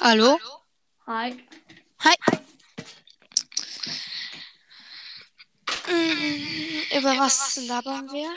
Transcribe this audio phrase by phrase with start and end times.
[0.00, 0.38] Hallo?
[1.06, 1.36] Hi.
[2.00, 2.14] Hi.
[5.88, 8.30] Mm, Über was labern wir?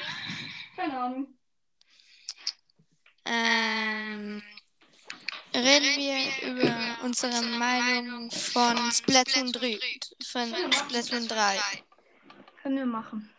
[0.75, 1.27] Keine Ahnung.
[3.25, 4.41] Ähm,
[5.53, 9.79] reden wir über unsere Meinung von Splatoon 3.
[10.25, 11.59] Von Splatoon 3.
[12.63, 13.29] Können wir machen.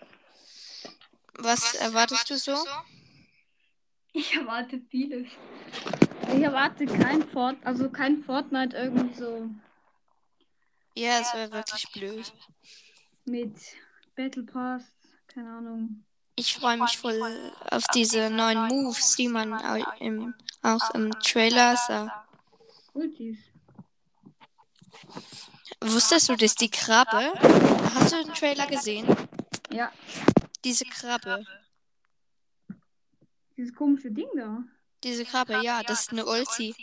[1.35, 2.57] Was erwartest du so?
[4.13, 5.29] Ich erwarte vieles.
[6.33, 9.51] Ich erwarte kein Fort, also kein Fortnite irgendwie so
[10.95, 12.33] Ja, es wäre wirklich blöd.
[13.25, 13.59] mit
[14.17, 14.85] Battle Pass,
[15.27, 16.05] keine Ahnung.
[16.37, 21.77] Ich freue mich voll auf diese neuen Moves, die man au- im, auch im Trailer
[21.77, 22.27] sah.
[22.95, 23.39] Ultis.
[25.83, 27.33] Wusstest du, dass die Krabbe?
[27.95, 29.07] Hast du den Trailer gesehen?
[29.71, 29.93] Ja,
[30.65, 31.45] Diese Krabbe.
[33.57, 34.63] dieses komische Ding da.
[35.03, 36.75] Diese Krabbe, ja, das ist eine Ulti.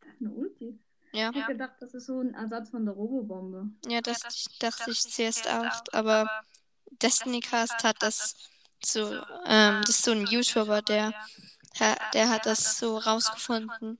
[0.00, 0.78] Das ist eine Ulti.
[1.12, 3.70] Ja, Ich hab gedacht, das ist so ein Ersatz von der Robobombe.
[3.86, 4.20] ja, das
[4.60, 5.82] dachte ich zuerst auch.
[5.92, 6.30] Aber
[7.02, 8.36] Destiny Cast hat das
[8.84, 9.12] so,
[9.44, 11.12] ähm, das ist so ein YouTuber, der,
[11.78, 13.98] der, der hat das so rausgefunden.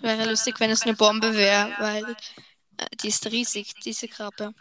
[0.00, 2.16] Wäre lustig, wenn es eine Bombe wäre, weil
[2.78, 4.52] äh, die ist riesig, diese Krabbe.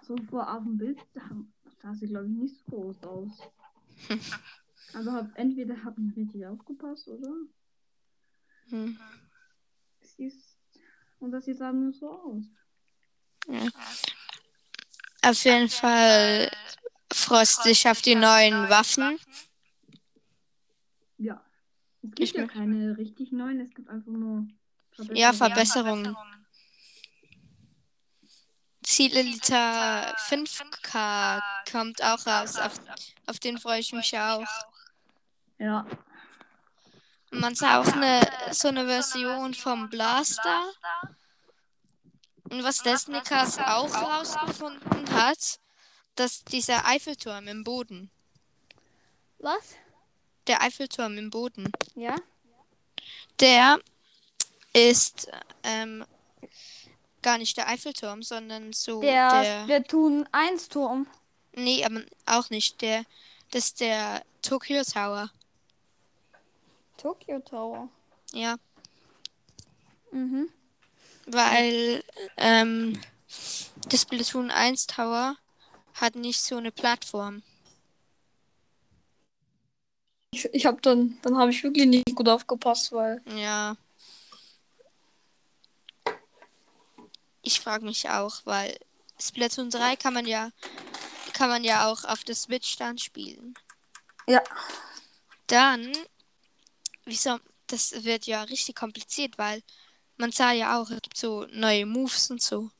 [0.00, 1.20] So vor auf dem Bild da
[1.80, 3.30] sah sie, glaube ich, nicht so groß aus.
[4.94, 7.32] Aber hab, entweder hab ich richtig aufgepasst, oder?
[8.68, 8.98] Hm.
[10.00, 10.56] Sie ist,
[11.20, 12.44] und das sieht dann nur so aus.
[13.46, 13.68] Ja.
[15.22, 16.50] Auf jeden Fall
[17.08, 19.18] du dich auf die neuen Waffen.
[21.18, 21.44] Ja.
[22.02, 24.48] Es gibt Ich ja keine richtig neuen, es gibt einfach nur
[25.12, 26.16] Ja, Verbesserungen.
[28.90, 29.40] Verbesserungen.
[29.40, 32.56] Zielelita 5K kommt auch raus.
[32.56, 32.72] Auf,
[33.26, 34.46] auf den freue ich mich auch.
[35.58, 35.86] Ja.
[37.30, 40.64] Man sah auch eine, so eine Version vom Blaster.
[42.50, 45.60] Und was Destiny Cast auch rausgefunden hat,
[46.16, 48.10] dass dieser Eiffelturm im Boden,
[49.38, 49.76] Was?
[50.48, 52.16] der Eiffelturm im Boden, Ja?
[53.38, 53.78] der
[54.72, 55.30] ist
[55.62, 56.04] ähm,
[57.22, 61.06] gar nicht der Eiffelturm, sondern so Der, der Splatoon 1 Turm.
[61.54, 62.80] Nee, aber auch nicht.
[62.82, 63.04] Der,
[63.50, 65.30] das ist der Tokyo Tower.
[66.96, 67.88] Tokyo Tower.
[68.32, 68.56] Ja,
[70.12, 70.48] Mhm.
[71.26, 72.02] weil
[72.36, 73.00] ähm,
[73.88, 75.36] das Splatoon 1 Tower
[75.94, 77.42] hat nicht so eine Plattform.
[80.32, 83.76] Ich, ich habe dann, dann habe ich wirklich nicht gut aufgepasst, weil Ja.
[87.50, 88.78] Ich frage mich auch, weil
[89.18, 90.50] Splatoon 3 kann man ja
[91.32, 93.54] kann man ja auch auf der Switch dann spielen.
[94.26, 94.42] Ja.
[95.46, 95.90] Dann,
[97.06, 99.62] wieso, das wird ja richtig kompliziert, weil
[100.16, 102.70] man sah ja auch, es gibt so neue Moves und so.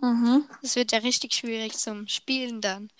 [0.00, 0.48] mhm.
[0.60, 2.92] Das wird ja richtig schwierig zum Spielen dann.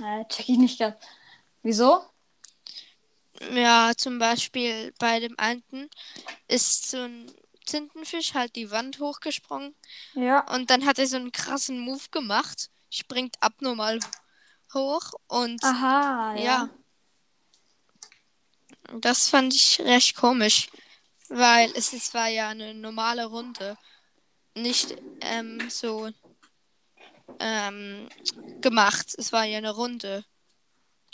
[0.00, 0.96] äh, check ich nicht ganz.
[1.62, 2.02] Wieso?
[3.54, 5.62] Ja, zum Beispiel bei dem einen
[6.48, 7.32] ist so ein
[7.66, 9.74] Tintenfisch halt die Wand hochgesprungen
[10.14, 10.40] Ja.
[10.54, 14.00] und dann hat er so einen krassen Move gemacht, springt abnormal
[14.74, 16.42] hoch und Aha, ja.
[16.42, 16.70] ja,
[18.98, 20.68] das fand ich recht komisch,
[21.28, 23.76] weil es ist, war ja eine normale Runde,
[24.56, 26.10] nicht ähm, so
[27.38, 28.08] ähm,
[28.60, 29.14] gemacht.
[29.16, 30.24] Es war ja eine Runde.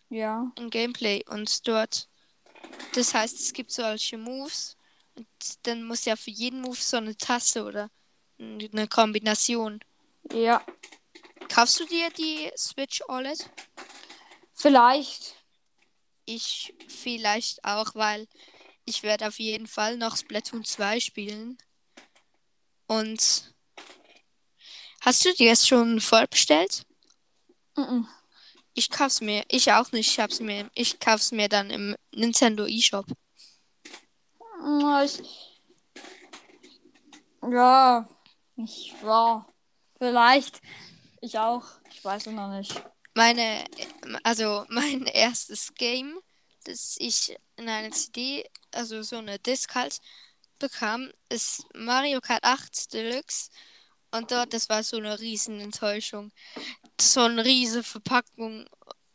[0.08, 0.50] Ja.
[0.56, 2.08] ein Gameplay und dort.
[2.94, 4.76] Das heißt, es gibt solche Moves
[5.14, 5.26] und
[5.62, 7.90] dann muss ja für jeden Move so eine Taste oder
[8.38, 9.80] eine Kombination.
[10.32, 10.64] Ja.
[11.48, 13.50] Kaufst du dir die Switch OLED?
[14.54, 15.34] Vielleicht.
[16.24, 18.26] Ich vielleicht auch, weil
[18.84, 21.58] ich werde auf jeden Fall noch Splatoon 2 spielen.
[22.86, 23.54] Und
[25.00, 26.86] hast du dir es schon vollbestellt?
[27.76, 28.08] Mhm.
[28.78, 29.42] Ich kauf's mir.
[29.48, 30.10] Ich auch nicht.
[30.10, 30.70] Ich hab's mir.
[30.74, 33.06] Ich kauf's mir dann im Nintendo eShop.
[34.60, 35.22] Na, Ich,
[37.42, 38.06] ja.
[38.56, 39.50] Ich war.
[39.98, 40.60] Vielleicht.
[41.22, 41.64] Ich auch.
[41.90, 42.82] Ich weiß es noch nicht.
[43.14, 43.64] Meine,
[44.22, 46.20] also mein erstes Game,
[46.64, 50.00] das ich in einer CD, also so eine Disc halt,
[50.58, 53.48] bekam, ist Mario Kart 8 Deluxe.
[54.10, 56.32] Und dort, das war so eine riesen Enttäuschung.
[57.00, 58.66] So eine riesige Verpackung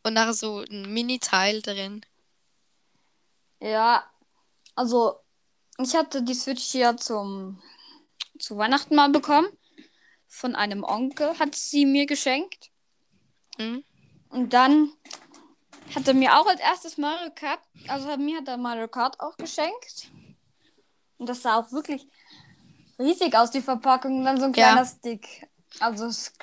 [0.04, 2.06] und nachher so ein Mini-Teil drin.
[3.60, 4.04] Ja.
[4.76, 5.20] Also,
[5.78, 7.62] ich hatte die Switch ja zum
[8.40, 9.48] zu Weihnachten mal bekommen.
[10.28, 12.72] Von einem Onkel hat sie mir geschenkt.
[13.58, 13.84] Hm?
[14.30, 14.92] Und dann
[15.94, 19.36] hat er mir auch als erstes Mario Kart, also mir hat er Mario Kart auch
[19.36, 20.10] geschenkt.
[21.18, 22.08] Und das sah auch wirklich
[23.02, 24.20] riesig aus, die Verpackung.
[24.20, 24.74] Und dann so ein Ja.
[24.74, 25.48] kleiner Stick.
[25.80, 26.34] Also es ist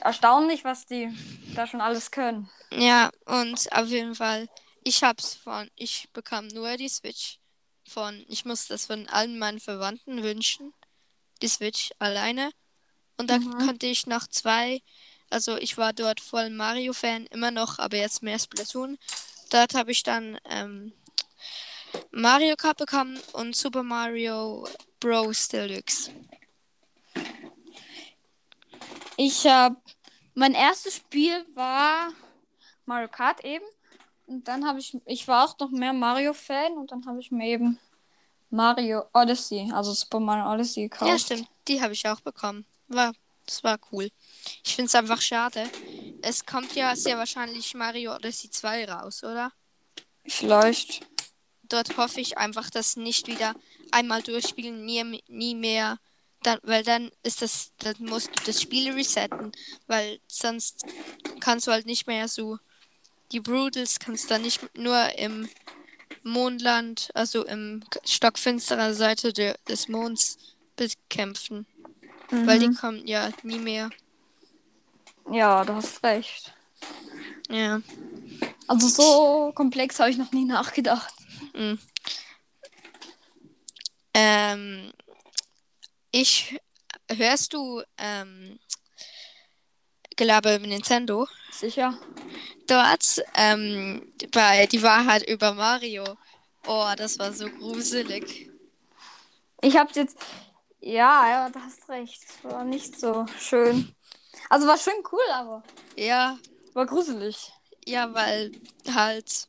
[0.00, 1.12] erstaunlich, was die
[1.54, 2.48] da schon alles können.
[2.72, 4.48] Ja, und auf jeden Fall,
[4.82, 7.38] ich hab's von, ich bekam nur die Switch
[7.86, 10.72] von, ich muss das von allen meinen Verwandten wünschen,
[11.42, 12.50] die Switch alleine.
[13.18, 13.58] Und da Mhm.
[13.64, 14.80] konnte ich noch zwei,
[15.30, 18.98] also ich war dort voll Mario-Fan, immer noch, aber jetzt mehr Splatoon.
[19.50, 20.92] Dort habe ich dann ähm,
[22.12, 24.68] Mario Kart bekommen und Super Mario
[25.00, 25.48] Bros.
[25.48, 26.10] Deluxe.
[29.16, 29.76] Ich habe
[30.34, 32.12] mein erstes Spiel war
[32.86, 33.64] Mario Kart eben.
[34.26, 37.46] Und dann habe ich, ich war auch noch mehr Mario-Fan und dann habe ich mir
[37.46, 37.78] eben
[38.50, 41.10] Mario Odyssey, also Super Mario Odyssey gekauft.
[41.10, 42.64] Ja, stimmt, die habe ich auch bekommen.
[42.88, 43.12] War,
[43.46, 44.10] das war cool.
[44.64, 45.68] Ich finde es einfach schade.
[46.22, 49.52] Es kommt ja sehr wahrscheinlich Mario Odyssey 2 raus, oder?
[50.26, 51.00] Vielleicht.
[51.72, 53.54] Dort hoffe ich einfach, dass nicht wieder
[53.90, 55.98] einmal durchspielen, nie, nie mehr.
[56.42, 59.52] Dann, weil dann ist das, dann musst du das Spiel resetten,
[59.86, 60.84] weil sonst
[61.40, 62.58] kannst du halt nicht mehr so
[63.32, 65.48] die Brutals kannst du dann nicht nur im
[66.22, 70.36] Mondland, also im stockfinsterer Seite de, des Monds
[70.76, 71.66] bekämpfen,
[72.30, 72.76] weil die Mhm.
[72.76, 73.90] kommen ja nie mehr.
[75.30, 76.52] Ja, du hast recht.
[77.48, 77.80] Ja.
[78.68, 81.14] Also so komplex habe ich noch nie nachgedacht.
[81.54, 81.74] Mm.
[84.14, 84.92] Ähm,
[86.10, 86.58] ich
[87.10, 88.58] hörst du ähm,
[90.16, 91.26] Gelaber über Nintendo?
[91.50, 91.98] Sicher.
[92.66, 96.04] Dort ähm, bei die Wahrheit über Mario.
[96.66, 98.50] Oh, das war so gruselig.
[99.62, 100.18] Ich hab's jetzt.
[100.80, 102.22] Ja, ja, du hast recht.
[102.44, 103.94] War nicht so schön.
[104.50, 105.62] Also war schön cool, aber
[105.96, 106.38] Ja,
[106.74, 107.52] war gruselig.
[107.86, 108.52] ja, weil
[108.92, 109.48] halt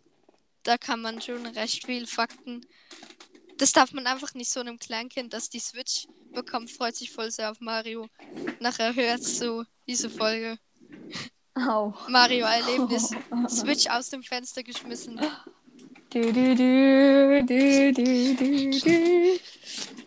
[0.63, 2.65] da kann man schon recht viel Fakten.
[3.57, 7.31] Das darf man einfach nicht so einem Kleinkind, das die Switch bekommt, freut sich voll
[7.31, 8.07] sehr auf Mario.
[8.59, 10.57] Nachher hört so diese Folge.
[11.55, 11.93] Au.
[12.09, 13.11] Mario Erlebnis.
[13.47, 15.19] Switch aus dem Fenster geschmissen.
[16.09, 19.39] Du, du, du, du, du, du, du.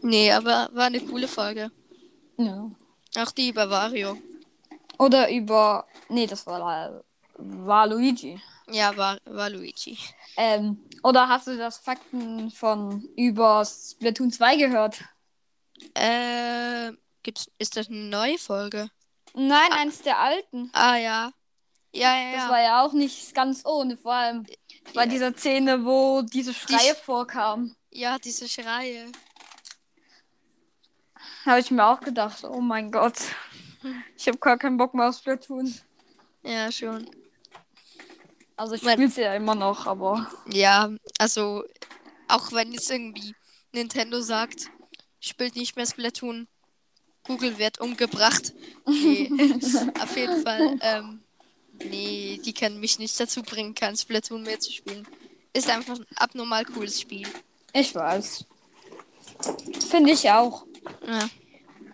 [0.03, 1.71] Nee, aber war eine coole Folge.
[2.37, 2.71] Ja.
[3.17, 4.19] Auch die über Wario.
[4.99, 5.87] Oder über.
[6.09, 7.05] Nee, das war,
[7.37, 8.41] war Luigi.
[8.71, 9.99] Ja, war, war Luigi.
[10.37, 15.05] Ähm, oder hast du das Fakten von über Splatoon 2 gehört?
[15.95, 16.93] Äh,
[17.23, 18.89] gibt's, ist das eine neue Folge?
[19.35, 20.71] Nein, eins der alten.
[20.73, 21.31] Ah, ja.
[21.93, 22.51] Ja, ja, Das ja.
[22.51, 24.47] war ja auch nicht ganz ohne, vor allem
[24.95, 25.07] bei Ja.
[25.07, 27.77] dieser Szene, wo diese Schreie Sch- vorkamen.
[27.91, 29.11] Ja, diese Schreie.
[31.45, 33.17] Habe ich mir auch gedacht, oh mein Gott.
[34.17, 35.73] Ich habe gar keinen Bock mehr auf Splatoon.
[36.43, 37.09] Ja, schon.
[38.57, 41.65] Also ich spiele sie ja immer noch, aber Ja, also,
[42.29, 43.35] auch wenn jetzt irgendwie
[43.73, 44.71] Nintendo sagt,
[45.21, 46.49] spielt nicht mehr Splatoon,
[47.25, 48.55] Google wird umgebracht.
[48.87, 49.31] Nee,
[50.01, 51.23] auf jeden Fall, ähm,
[51.85, 55.07] nee, die können mich nicht dazu bringen, kein Splatoon mehr zu spielen.
[55.53, 57.27] Ist einfach ein abnormal cooles Spiel.
[57.73, 58.45] ich weiß.
[59.91, 60.65] Finde ich auch.
[61.07, 61.29] Ja.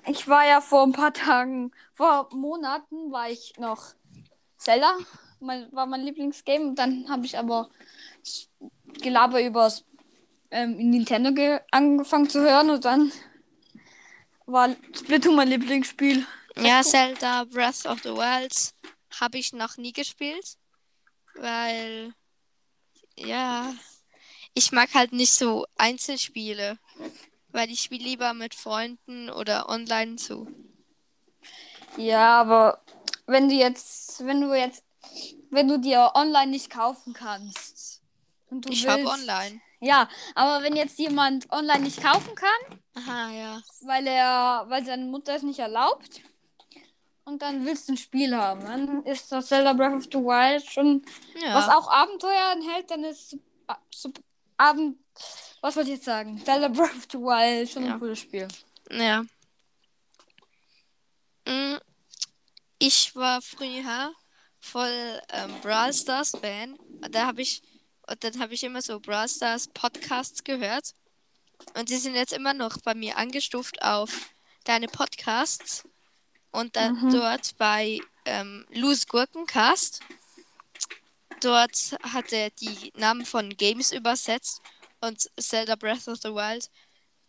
[0.06, 3.94] Ich war ja vor ein paar Tagen, vor Monaten war ich noch
[4.58, 4.97] Zelda,
[5.43, 6.67] mein, war mein Lieblingsgame.
[6.67, 7.69] Und dann habe ich aber
[9.01, 9.72] Gelaber über
[10.51, 13.13] ähm, Nintendo ge angefangen zu hören und dann
[14.46, 16.27] war Splatoon mein Lieblingsspiel.
[16.56, 18.75] Ja, Zelda Breath of the Wild
[19.20, 20.56] habe ich noch nie gespielt,
[21.34, 22.13] weil
[23.17, 23.72] ja,
[24.55, 26.79] ich mag halt nicht so Einzelspiele,
[27.49, 30.46] weil ich spiele lieber mit Freunden oder online zu.
[31.96, 32.82] Ja, aber
[33.27, 34.84] wenn du jetzt, wenn du jetzt,
[35.50, 38.02] wenn du dir online nicht kaufen kannst
[38.50, 39.60] und du Ich willst, habe online.
[39.81, 43.62] Ja, aber wenn jetzt jemand online nicht kaufen kann, Aha, ja.
[43.82, 46.20] weil er, weil seine Mutter es nicht erlaubt.
[47.24, 48.62] Und dann willst du ein Spiel haben.
[48.64, 51.04] Dann ist das Zelda Breath of the Wild schon,
[51.40, 51.54] Ja.
[51.54, 54.22] was auch Abenteuer enthält, dann ist Sup- A- Sup-
[54.56, 54.98] Abend,
[55.60, 56.40] was wollte ich jetzt sagen?
[56.44, 57.94] Zelda Breath of the Wild schon Ja.
[57.94, 58.48] ein cooles Spiel.
[58.90, 59.22] Ja.
[61.46, 61.76] Mm,
[62.78, 64.12] Ich war früher
[64.62, 66.78] voll ähm, Brawl Stars Fan.
[67.10, 67.62] Da habe ich
[68.08, 70.94] und dann habe ich immer so Brawl Stars Podcasts gehört.
[71.74, 74.31] Und die sind jetzt immer noch bei mir angestuft auf
[74.64, 75.84] deine Podcasts.
[76.50, 77.10] Und dann Mhm.
[77.10, 80.00] dort bei ähm, Loose Gurkencast.
[81.40, 84.60] Dort hat er die Namen von Games übersetzt
[85.00, 86.70] und Zelda Breath of the Wild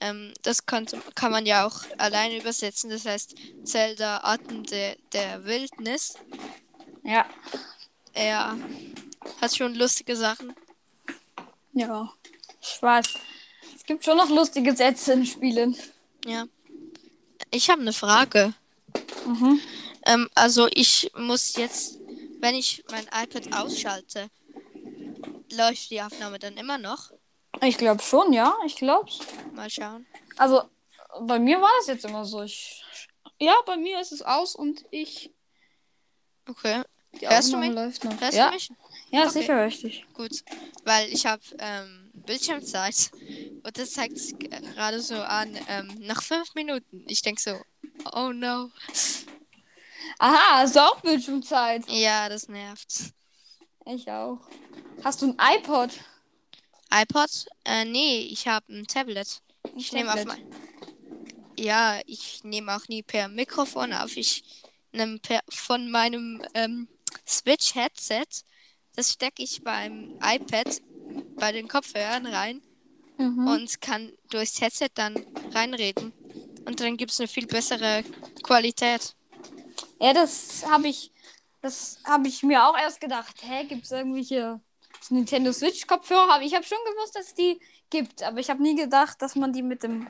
[0.03, 2.89] ähm, das konnte, kann man ja auch alleine übersetzen.
[2.89, 6.15] Das heißt Zelda Arten der, der Wildnis.
[7.03, 7.25] Ja.
[8.15, 8.57] Ja.
[9.41, 10.55] Hat schon lustige Sachen.
[11.73, 12.11] Ja.
[12.61, 13.05] Ich weiß.
[13.75, 15.75] Es gibt schon noch lustige Sätze in Spielen.
[16.25, 16.45] Ja.
[17.51, 18.53] Ich habe eine Frage.
[19.25, 19.59] Mhm.
[20.05, 21.99] Ähm, also ich muss jetzt,
[22.39, 24.29] wenn ich mein iPad ausschalte,
[25.51, 27.11] läuft die Aufnahme dann immer noch?
[27.61, 28.55] Ich glaube schon, ja.
[28.65, 29.19] Ich glaub's.
[29.53, 30.05] Mal schauen.
[30.37, 30.63] Also,
[31.21, 32.41] bei mir war das jetzt immer so.
[32.41, 32.83] Ich,
[33.39, 35.31] ja, bei mir ist es aus und ich.
[36.49, 36.83] Okay.
[37.19, 37.75] Die Hörst du Aufnahme mich?
[37.75, 38.19] läuft noch.
[38.19, 38.69] Hörst ja, du mich?
[39.11, 39.29] ja Okay.
[39.29, 40.05] sicher richtig.
[40.13, 40.43] Gut.
[40.83, 43.11] Weil ich habe ähm, Bildschirmzeit
[43.63, 47.03] und das zeigt es gerade so an, ähm, nach fünf Minuten.
[47.07, 47.61] Ich denke so,
[48.13, 48.71] oh no.
[50.19, 51.83] Aha, hast du auch Bildschirmzeit?
[51.89, 53.13] Ja, das nervt.
[53.85, 54.39] Ich auch.
[55.03, 55.91] Hast du ein iPod?
[56.91, 57.45] iPod?
[57.65, 59.41] Äh, nee, ich habe ein Tablet.
[59.75, 60.45] Ich nehme auf mein.
[61.57, 64.15] Ja, ich nehme auch nie per Mikrofon auf.
[64.17, 64.43] Ich
[64.91, 66.87] nehme per von meinem ähm,
[67.27, 68.43] Switch-Headset.
[68.95, 70.81] Das stecke ich beim iPad
[71.35, 72.61] bei den Kopfhörern rein
[73.17, 73.47] Mhm.
[73.47, 76.13] und kann durchs Headset dann reinreden.
[76.65, 78.03] Und dann gibt es eine viel bessere
[78.41, 79.15] Qualität.
[79.99, 81.11] Ja, das habe ich,
[81.61, 83.35] das habe ich mir auch erst gedacht.
[83.41, 84.59] Hä, gibt es irgendwelche
[85.09, 86.33] Nintendo Switch Kopfhörer?
[86.33, 89.35] Aber ich habe schon gewusst, dass es die gibt, aber ich habe nie gedacht, dass
[89.35, 90.07] man die mit dem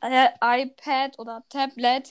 [0.00, 2.10] äh, iPad oder Tablet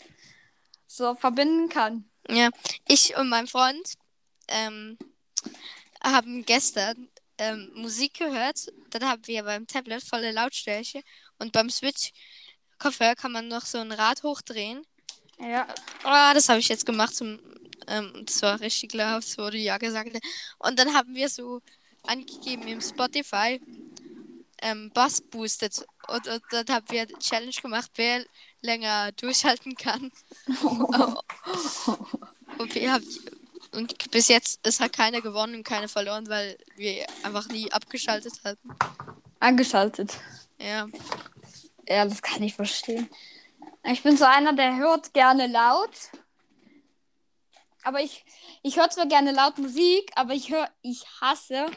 [0.85, 2.09] so verbinden kann.
[2.29, 2.49] Ja,
[2.87, 3.93] ich und mein Freund
[4.47, 4.97] ähm,
[6.03, 8.71] haben gestern ähm, Musik gehört.
[8.89, 11.01] Dann haben wir beim Tablet volle Lautstärke
[11.39, 12.11] und beim Switch
[12.79, 14.85] Kopfhörer kann man noch so ein Rad hochdrehen.
[15.39, 15.67] Ja.
[16.03, 17.15] Ah, das habe ich jetzt gemacht.
[17.15, 17.39] Zum,
[17.87, 20.11] ähm, das war richtig laut, es wurde ja gesagt.
[20.59, 21.61] Und dann haben wir so
[22.03, 23.59] angegeben im Spotify
[24.61, 25.85] ähm, Bass boosted.
[26.07, 28.25] Und, und dann haben wir Challenge gemacht, wer
[28.61, 30.11] länger durchhalten kann.
[32.57, 33.05] und, wir haben,
[33.77, 38.33] und bis jetzt ist halt keiner gewonnen und keiner verloren, weil wir einfach nie abgeschaltet
[38.43, 38.75] hatten.
[39.39, 40.17] Angeschaltet.
[40.59, 40.87] Ja.
[41.87, 43.07] Ja, das kann ich verstehen.
[43.83, 45.95] Ich bin so einer, der hört gerne laut.
[47.83, 48.25] Aber ich,
[48.63, 51.67] ich höre zwar gerne laut Musik, aber ich höre, ich hasse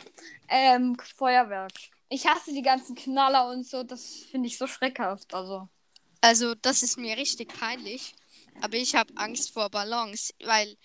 [0.48, 1.74] ähm, Feuerwerk.
[2.08, 3.84] Ich hasse die ganzen Knaller und so.
[3.84, 5.34] Das finde ich so schreckhaft.
[5.34, 5.68] Also.
[6.22, 8.14] Also, das ist mir richtig peinlich.
[8.62, 10.76] Aber ich habe Angst vor Ballons, weil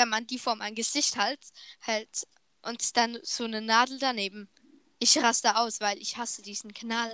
[0.00, 1.40] wenn man die vor mein Gesicht halt,
[1.80, 2.26] hält
[2.62, 4.48] und dann so eine Nadel daneben,
[4.98, 7.12] ich raste aus, weil ich hasse diesen Knall.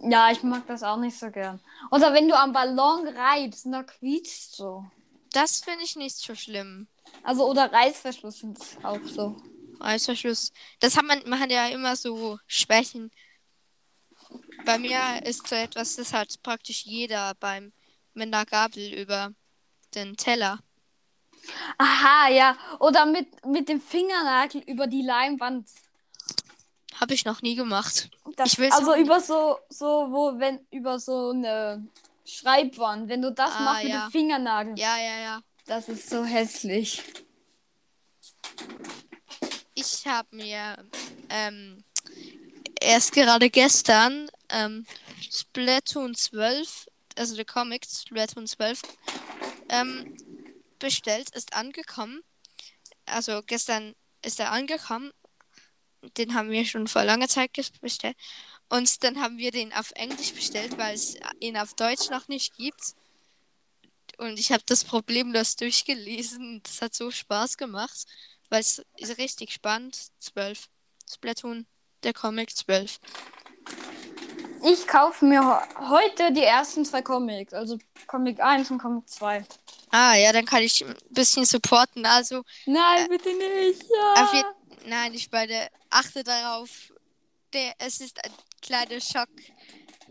[0.00, 1.60] Ja, ich mag das auch nicht so gern.
[1.90, 4.84] Oder wenn du am Ballon reibst, da quietscht so.
[5.32, 6.88] Das finde ich nicht so schlimm.
[7.22, 9.36] Also, oder Reißverschluss sind auch so.
[9.80, 10.52] Reißverschluss.
[10.80, 13.10] Das hat man, man hat ja immer so Schwächen.
[14.64, 17.72] Bei mir ist so etwas, das hat praktisch jeder beim
[18.12, 19.32] mit einer Gabel über
[19.94, 20.60] den Teller.
[21.78, 22.56] Aha, ja.
[22.80, 25.68] Oder mit, mit dem Fingernagel über die Leinwand.
[27.00, 28.10] Habe ich noch nie gemacht.
[28.36, 31.86] Das, Ich will's also über so, so, wo, wenn, über so eine
[32.24, 33.08] Schreibwand.
[33.08, 34.06] Wenn du das Ah, machst mit ja.
[34.06, 34.78] dem Fingernagel.
[34.78, 35.40] Ja, ja, ja.
[35.66, 37.02] Das ist so hässlich.
[39.74, 40.76] Ich habe mir
[41.30, 41.82] ähm,
[42.80, 44.86] erst gerade gestern ähm,
[45.30, 46.86] Splatoon 12,
[47.18, 48.82] also der Comic Splatoon 12,
[49.70, 50.16] ähm,
[50.84, 52.22] bestellt, ist angekommen.
[53.06, 55.12] Also gestern ist er angekommen.
[56.18, 58.16] Den haben wir schon vor langer Zeit bestellt.
[58.68, 62.54] Und dann haben wir den auf Englisch bestellt, weil es ihn auf Deutsch noch nicht
[62.56, 62.94] gibt.
[64.18, 66.62] Und ich habe das problemlos durchgelesen.
[66.62, 68.04] Das hat so Spaß gemacht,
[68.50, 69.96] weil es ist richtig spannend.
[70.18, 70.68] 12.
[71.10, 71.66] Splatoon,
[72.02, 73.00] der Comic 12.
[74.66, 77.52] Ich kaufe mir heute die ersten zwei Comics.
[77.52, 79.44] Also Comic 1 und Comic 2.
[79.90, 82.06] Ah, ja, dann kann ich ein bisschen supporten.
[82.06, 83.82] Also, Nein, bitte nicht.
[83.82, 84.24] Ja.
[84.24, 84.42] auf je
[84.86, 86.70] nein, ich beide achte darauf.
[87.52, 89.28] Der, es ist ein kleiner Schock,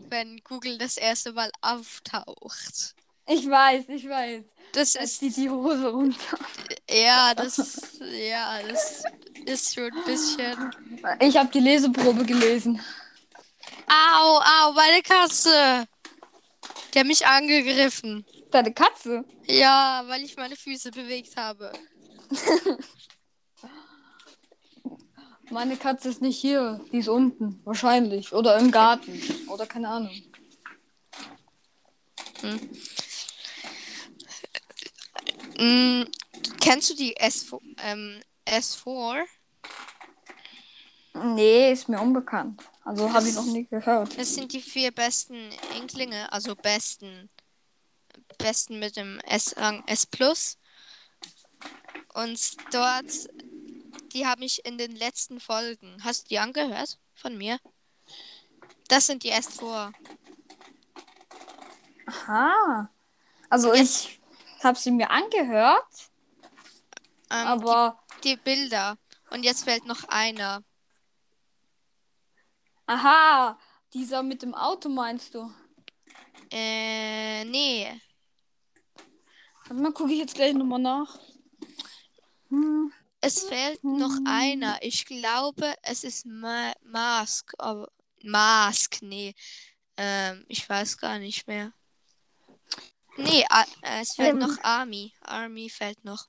[0.08, 2.94] wenn Google das erste Mal auftaucht.
[3.26, 4.44] Ich weiß, ich weiß.
[4.72, 6.38] Das ist, zieht die Hose runter.
[6.88, 9.02] ja, das, ja, das
[9.46, 10.70] ist schon ein bisschen.
[11.20, 12.80] Ich habe die Leseprobe gelesen.
[13.86, 15.86] Au, au, meine Katze!
[16.92, 18.24] Die hat mich angegriffen.
[18.50, 19.24] Deine Katze?
[19.46, 21.72] Ja, weil ich meine Füße bewegt habe.
[25.50, 26.80] Meine Katze ist nicht hier.
[26.90, 27.60] Die ist unten.
[27.64, 28.32] Wahrscheinlich.
[28.32, 29.20] Oder im Garten.
[29.48, 30.10] Oder keine Ahnung.
[35.58, 36.02] Mm,
[36.60, 39.24] kennst du die S4, ähm, S4?
[41.22, 42.60] Nee, ist mir unbekannt.
[42.84, 44.18] Also habe ich noch nie gehört.
[44.18, 47.30] Das sind die vier besten Inklinge, also besten,
[48.38, 50.06] besten mit dem S-Rang S+.
[52.12, 53.10] Und dort
[54.12, 55.96] die habe ich in den letzten Folgen.
[56.04, 57.58] Hast du die angehört von mir?
[58.88, 59.92] Das sind die erst vor.
[62.06, 62.88] Aha.
[63.50, 64.08] Also Jetzt-
[64.58, 66.10] ich habe sie mir angehört,
[67.30, 68.96] Ähm, aber die, die Bilder.
[69.30, 70.62] Und jetzt fällt noch einer.
[72.86, 73.58] Aha,
[73.92, 75.52] dieser mit dem Auto meinst du?
[76.50, 78.00] Äh, nee.
[79.66, 81.18] Warte mal, gucke ich jetzt gleich nochmal nach.
[82.48, 82.92] Hm.
[83.20, 84.78] Es fehlt noch einer.
[84.82, 87.52] Ich glaube, es ist Ma Mask.
[87.58, 87.88] Aber
[88.22, 89.34] Mask, nee.
[89.96, 91.72] Ähm, ich weiß gar nicht mehr.
[93.16, 94.38] Nee, äh, es fehlt Ähm.
[94.40, 95.14] noch Army.
[95.22, 96.26] Army fällt noch.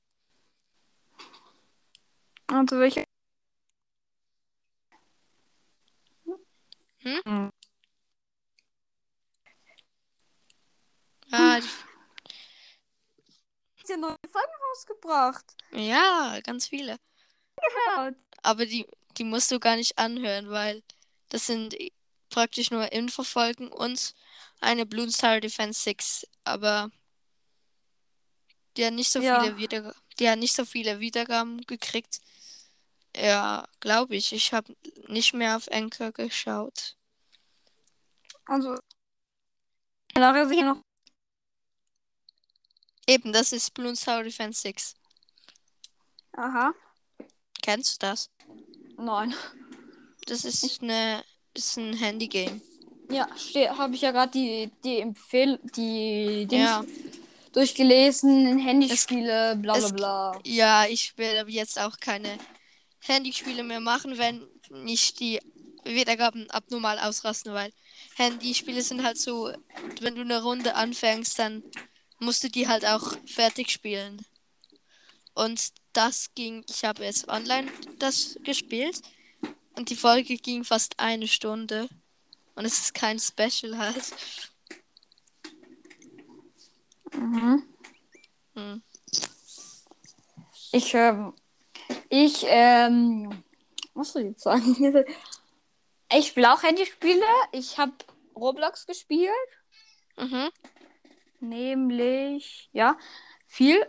[2.48, 3.06] Also welche?
[11.28, 11.68] Ja, die,
[13.82, 15.46] Ist ja neue Folgen rausgebracht.
[15.72, 16.98] ja, ganz viele.
[17.88, 18.12] Ja.
[18.42, 18.86] Aber die,
[19.18, 20.84] die musst du gar nicht anhören, weil
[21.30, 21.76] das sind
[22.30, 24.14] praktisch nur Infofolgen und
[24.60, 26.26] eine Blue Star Defense 6.
[26.44, 26.90] Aber
[28.78, 29.42] die hat nicht so Ja.
[29.42, 30.00] viele Wiedergaben.
[30.20, 32.22] Die hat nicht so viele Wiedergaben gekriegt.
[33.16, 34.34] Ja, glaube ich.
[34.34, 34.76] Ich habe
[35.08, 36.96] nicht mehr auf Anchor geschaut.
[38.46, 38.78] Also
[40.16, 40.82] nachher sicher noch.
[43.08, 44.96] Eben, das ist Star Defense 6.
[46.34, 46.74] Aha.
[47.62, 48.30] Kennst du das?
[48.98, 49.34] Nein.
[50.28, 52.62] Das ist eine ist ein Handygame.
[53.10, 53.28] Ja,
[53.78, 56.84] habe ich ja gerade die die Empfehl die Dings Ja.
[57.54, 60.40] durchgelesen, Handyspiele, bla bla es- bla.
[60.44, 62.38] Ja, ich will jetzt auch keine
[63.08, 65.40] Handyspiele mehr machen, wenn nicht die
[65.84, 67.72] Wiedergaben abnormal ausrasten, weil
[68.16, 69.54] Handyspiele sind halt so,
[70.02, 71.64] wenn du eine Runde anfängst, dann
[72.20, 74.26] musst du die halt auch fertig spielen.
[75.34, 79.02] Und das ging, ich habe jetzt online das gespielt
[79.76, 81.88] und die Folge ging fast eine Stunde.
[82.56, 84.14] Und es ist kein Special halt.
[87.14, 87.64] Mhm.
[88.56, 88.82] Hm.
[90.72, 91.34] Ich, ähm,
[92.10, 93.44] ich, ähm,
[93.94, 95.06] was soll ich jetzt sagen?
[96.14, 97.26] Ich spiele auch Handyspiele.
[97.52, 97.92] Ich habe
[98.36, 99.32] Roblox gespielt.
[100.18, 100.50] Mhm.
[101.40, 102.96] Nämlich, ja,
[103.48, 103.86] viel.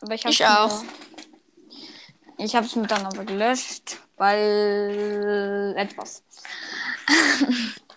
[0.00, 0.82] Aber ich, hab's Ich auch.
[0.82, 6.24] Mir, ich habe es mir dann aber gelöscht, weil etwas.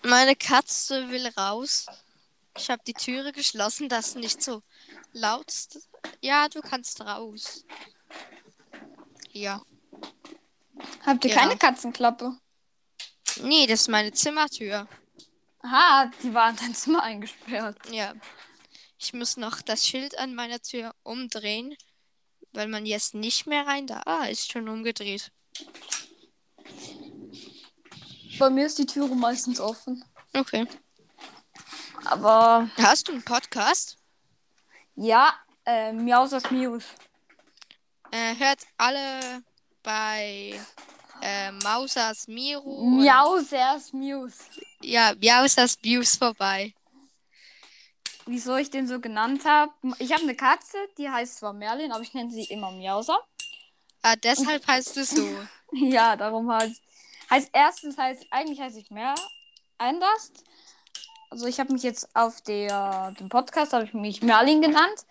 [0.02, 1.86] Meine Katze will raus.
[2.56, 4.62] Ich habe die Türe geschlossen, dass nicht so
[5.12, 5.52] laut.
[6.20, 7.64] Ja, du kannst raus.
[9.32, 9.62] Ja.
[11.04, 11.36] Habt ihr Ja.
[11.40, 12.36] keine Katzenklappe?
[13.42, 14.88] Nee, das ist meine Zimmertür.
[15.60, 17.76] Aha, die war in dein Zimmer eingesperrt.
[17.90, 18.14] Ja.
[18.98, 21.76] Ich muss noch das Schild an meiner Tür umdrehen,
[22.52, 24.02] weil man jetzt nicht mehr rein da.
[24.06, 25.30] Ah, ist schon umgedreht.
[28.38, 30.04] Bei mir ist die Türe meistens offen.
[30.32, 30.66] Okay.
[32.04, 33.96] Aber Hast du einen Podcast?
[34.94, 36.84] ja, äh, Miaus das Mius.
[38.10, 39.42] Äh, hört alle
[39.82, 40.58] bei
[41.22, 42.62] äh, Mausas Miru.
[42.62, 44.34] und- Miaus erst Mius.
[44.82, 46.72] Ja, Mausas Views vorbei.
[48.26, 49.72] Wieso ich den so genannt habe?
[49.98, 53.18] Ich habe eine Katze, die heißt zwar Merlin, aber ich nenne sie immer Miauser.
[54.02, 55.26] Ah, deshalb heißt du so.
[55.72, 56.80] Ja, darum heißt
[57.28, 59.14] heißt erstens heißt eigentlich heiße ich mehr
[59.76, 60.32] anders.
[61.28, 65.04] Also ich habe mich jetzt auf der dem Podcast habe ich mich Merlin genannt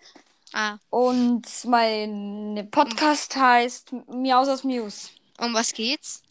[0.52, 5.10] Ah, und mein Podcast heißt Miausers Muse.
[5.38, 6.22] um was geht's?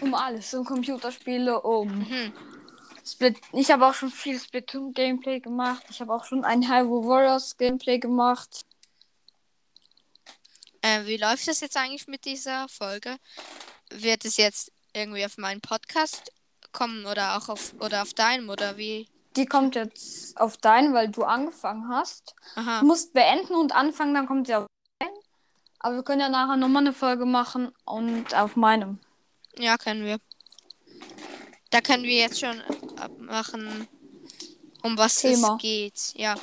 [0.00, 2.32] Um alles, um Computerspiele, um Mhm.
[3.04, 3.38] Split.
[3.52, 5.82] Ich habe auch schon viel Splatoon Gameplay gemacht.
[5.90, 8.64] Ich habe auch schon ein Hyrule Warriors Gameplay gemacht.
[10.82, 13.16] Äh, wie läuft das jetzt eigentlich mit dieser Folge?
[13.90, 16.32] Wird es jetzt irgendwie auf meinen Podcast
[16.72, 19.08] kommen oder auch auf oder auf deinem oder wie?
[19.38, 22.34] Die kommt jetzt auf deinen, weil du angefangen hast.
[22.56, 22.80] Aha.
[22.80, 24.66] Du musst beenden und anfangen, dann kommt sie auf
[24.98, 25.14] deinen.
[25.78, 28.98] Aber wir können ja nachher nochmal eine Folge machen und auf meinem.
[29.56, 30.18] Ja, können wir.
[31.70, 32.60] Da können wir jetzt schon
[32.96, 33.86] abmachen,
[34.82, 35.54] um was Thema.
[35.54, 36.12] es geht.
[36.14, 36.34] Ja.
[36.34, 36.42] Ja.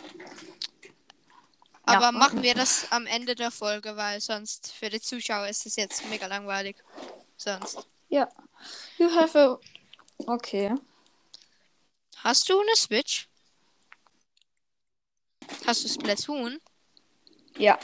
[1.83, 5.75] Aber machen wir das am Ende der Folge, weil sonst für die Zuschauer ist es
[5.75, 6.77] jetzt mega langweilig.
[7.35, 7.85] Sonst.
[8.07, 8.29] Ja.
[8.97, 9.59] You have a...
[10.31, 10.73] Okay.
[12.25, 13.29] Hast du eine Switch?
[15.67, 16.59] Hast du Splatoon?
[17.59, 17.77] Ja.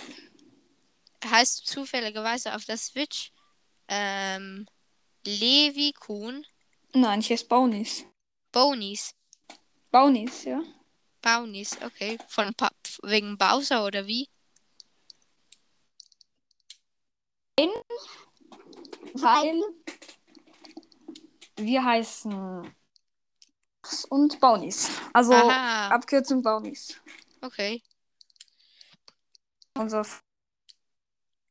[1.24, 3.32] Heißt zufälligerweise auf der Switch
[3.88, 4.66] ähm,
[5.24, 6.44] Levi Kuhn
[6.94, 8.04] Nein, ich heiße Bonies.
[8.52, 9.14] Bonies?
[9.92, 10.64] Bonies, ja.
[11.22, 12.18] Bonies, okay.
[12.28, 12.72] Von pa
[13.04, 14.28] wegen Bowser oder wie?
[19.14, 19.62] weil
[21.58, 22.76] wir heißen
[24.06, 24.90] und Bonies.
[25.14, 25.90] Also Aha.
[25.90, 26.96] Abkürzung Bonies.
[27.42, 27.82] Okay,
[29.78, 30.06] Unser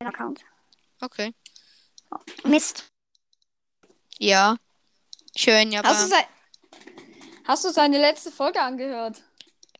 [0.04, 0.44] Account.
[1.00, 1.34] okay.
[2.44, 2.84] Mist.
[4.18, 4.56] Ja.
[5.36, 6.12] Schön, ja, Hast
[7.46, 9.22] Hast du seine letzte Folge angehört?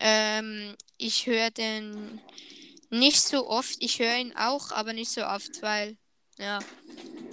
[0.00, 2.20] ähm, ich höre den
[2.90, 3.76] nicht so oft.
[3.78, 5.96] Ich höre ihn auch, aber nicht so oft, weil,
[6.38, 6.58] ja.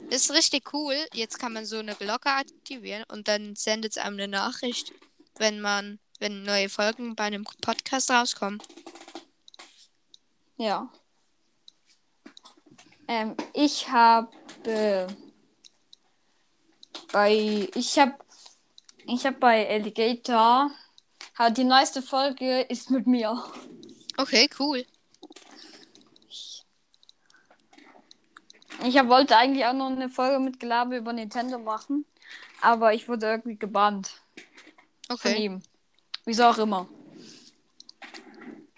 [0.10, 0.96] Ist richtig cool.
[1.14, 4.94] Jetzt kann man so eine Glocke aktivieren und dann sendet es einem eine Nachricht,
[5.40, 8.62] wenn man, wenn neue Folgen bei einem Podcast rauskommen.
[10.58, 10.90] Ja.
[13.08, 14.30] Ähm, ich habe
[17.12, 18.16] bei ich habe
[19.06, 20.72] ich habe bei Alligator
[21.52, 23.44] die neueste Folge ist mit mir.
[24.18, 24.86] Okay, cool.
[28.84, 32.06] Ich hab, wollte eigentlich auch noch eine Folge mit Gelaber über Nintendo machen,
[32.62, 34.22] aber ich wurde irgendwie gebannt
[35.16, 35.44] von Okay.
[35.44, 35.62] ihm.
[36.26, 36.88] Wieso auch immer.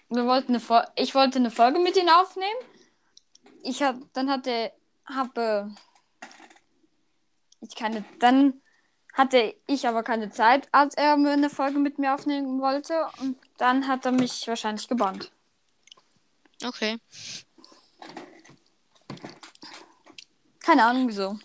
[0.08, 2.60] Wir wollten eine Fol ich wollte eine Folge mit ihm aufnehmen.
[3.62, 4.72] Ich hab, dann hatte,
[5.04, 5.74] habe
[7.60, 8.60] ich keine, dann
[9.12, 13.36] hatte ich aber keine Zeit, als er mir eine Folge mit mir aufnehmen wollte und
[13.58, 15.30] dann hat er mich wahrscheinlich gebannt.
[16.64, 16.98] Okay.
[20.60, 21.38] Keine Ahnung wieso.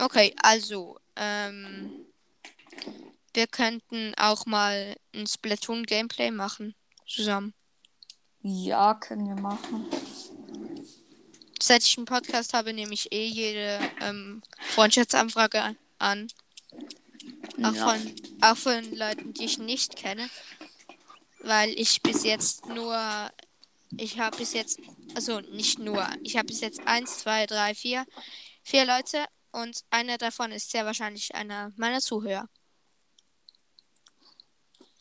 [0.00, 2.06] Okay, also, ähm,
[3.34, 6.74] wir könnten auch mal ein Splatoon-Gameplay machen.
[7.06, 7.54] Zusammen.
[8.42, 9.86] Ja, können wir machen.
[11.60, 16.26] Seit ich einen Podcast habe, nehme ich eh jede ähm, Freundschaftsanfrage an-.
[17.62, 17.88] Auch, Ja.
[17.92, 20.28] von, auch von Leuten, die ich nicht kenne.
[21.40, 23.30] Weil ich bis jetzt nur.
[23.96, 24.80] Ich habe bis jetzt.
[25.14, 26.08] Also nicht nur.
[26.22, 28.06] Ich habe bis jetzt eins, zwei, drei, vier.
[28.62, 29.24] Vier Leute.
[29.52, 32.48] Und einer davon ist sehr wahrscheinlich einer meiner Zuhörer.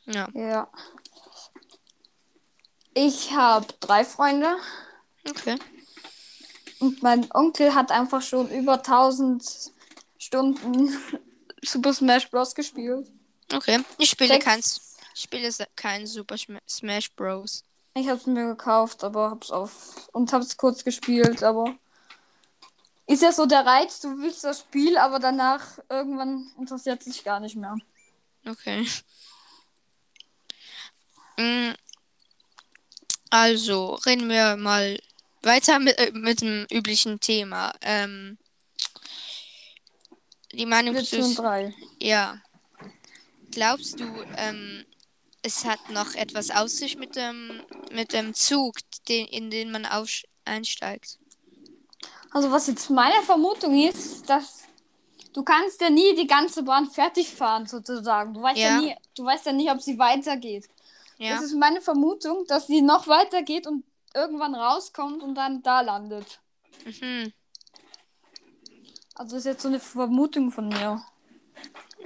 [0.05, 0.27] Ja.
[0.33, 0.69] Ja.
[2.93, 4.55] Ich habe drei Freunde
[5.29, 5.57] Okay.
[6.79, 9.71] und mein Onkel hat einfach schon über 1000
[10.17, 10.97] Stunden
[11.63, 12.53] Super Smash Bros.
[12.55, 13.11] gespielt.
[13.53, 13.83] Okay.
[13.97, 17.63] Ich spiele Sechs- kein, ich spiele kein Super Sm- Smash Bros.
[17.93, 21.75] Ich habe es mir gekauft, aber hab's auf und hab's kurz gespielt, aber
[23.05, 27.23] ist ja so der Reiz, du willst das Spiel, aber danach irgendwann interessiert es dich
[27.23, 27.75] gar nicht mehr.
[28.47, 28.87] Okay.
[31.41, 31.75] Mm,
[33.29, 34.99] Also, reden wir mal
[35.41, 37.73] weiter mit, äh, mit dem üblichen Thema.
[37.81, 38.37] Ähm,
[40.51, 40.93] die Meinung.
[40.95, 41.73] 3.
[42.01, 42.41] Ja.
[43.51, 44.05] Glaubst du,
[44.37, 44.85] ähm,
[45.43, 48.75] es hat noch etwas aus sich mit dem, mit dem Zug,
[49.07, 51.17] den, in den man aufsch- einsteigt?
[52.31, 54.63] Also was jetzt meine Vermutung ist, dass
[55.33, 58.33] du kannst ja nie die ganze Bahn fertig fahren sozusagen.
[58.33, 58.81] Du weißt ja, Ja.
[58.81, 60.67] nie, du weißt ja nicht, ob sie weitergeht.
[61.21, 61.35] Ja.
[61.35, 63.83] Das ist meine Vermutung, dass sie noch weitergeht und
[64.15, 66.39] irgendwann rauskommt und dann da landet.
[66.83, 67.31] Mhm.
[69.13, 71.05] Also ist jetzt so eine Vermutung von mir.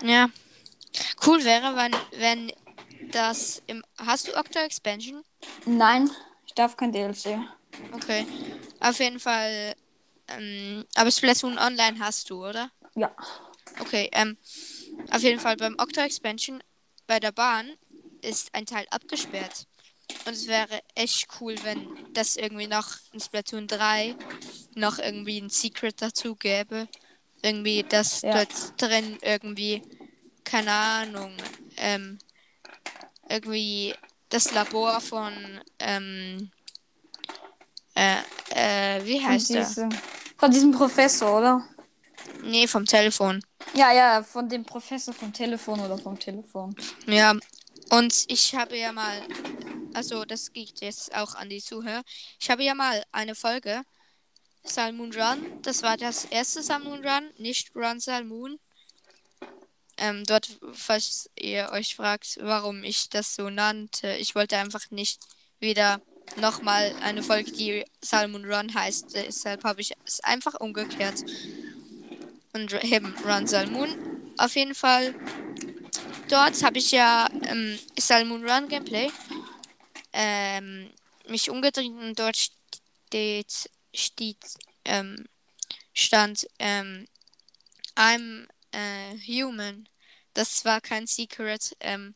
[0.02, 0.28] Ja.
[1.26, 2.52] Cool wäre, wenn, wenn
[3.12, 3.84] das im.
[3.98, 5.24] Hast du Octo Expansion?
[5.66, 6.12] Nein,
[6.46, 7.40] ich darf kein DLC.
[7.94, 8.28] Okay.
[8.82, 9.76] Auf jeden Fall.
[10.28, 12.70] Ähm, aber Splatoon Online hast du, oder?
[12.96, 13.16] Ja.
[13.80, 14.38] Okay, ähm,
[15.12, 16.62] auf jeden Fall beim Octo Expansion
[17.08, 17.78] bei der Bahn
[18.26, 19.66] ist ein Teil abgesperrt.
[20.26, 24.16] Und es wäre echt cool, wenn das irgendwie noch in Splatoon 3
[24.76, 26.88] noch irgendwie ein Secret dazu gäbe.
[27.42, 28.34] Irgendwie, dass Ja.
[28.34, 29.82] dort drin irgendwie,
[30.44, 31.38] keine Ahnung,
[31.78, 32.18] ähm,
[33.30, 33.94] irgendwie
[34.30, 36.52] das Labor von, ähm,
[37.96, 38.18] äh,
[38.50, 39.68] äh, wie Von heißt der?
[39.68, 39.90] diesem,
[40.38, 41.68] von diesem Professor, oder?
[42.44, 43.44] Nee, vom Telefon.
[43.76, 46.76] Ja, ja, von dem Professor vom Telefon oder vom Telefon.
[47.08, 47.34] Ja,
[47.90, 49.22] und ich habe ja mal,
[49.94, 52.04] also das geht jetzt auch an die Zuhörer.
[52.40, 53.84] Ich habe ja mal eine Folge
[54.64, 55.62] Salmoon Run.
[55.62, 58.60] Das war das erste Salmoon Run, nicht Run Salmoon.
[59.98, 65.22] Ähm, dort, falls ihr euch fragt, warum ich das so nannte, ich wollte einfach nicht
[65.60, 66.02] wieder
[66.38, 69.16] nochmal eine Folge, die Salmon Run heißt.
[69.16, 71.24] Deshalb habe ich es einfach umgekehrt.
[72.54, 73.90] Und eben Run Salmon.
[74.38, 75.16] Auf jeden Fall
[76.30, 79.12] dort habe ich ja ähm, Salmon Run Gameplay
[80.14, 80.92] ähm,
[81.28, 84.38] mich umgedreht und dort steht, steht
[84.86, 85.26] ähm,
[85.94, 87.08] stand ähm,
[87.96, 89.88] I'm äh, human.
[90.34, 91.76] Das war kein Secret.
[91.80, 92.16] Ähm,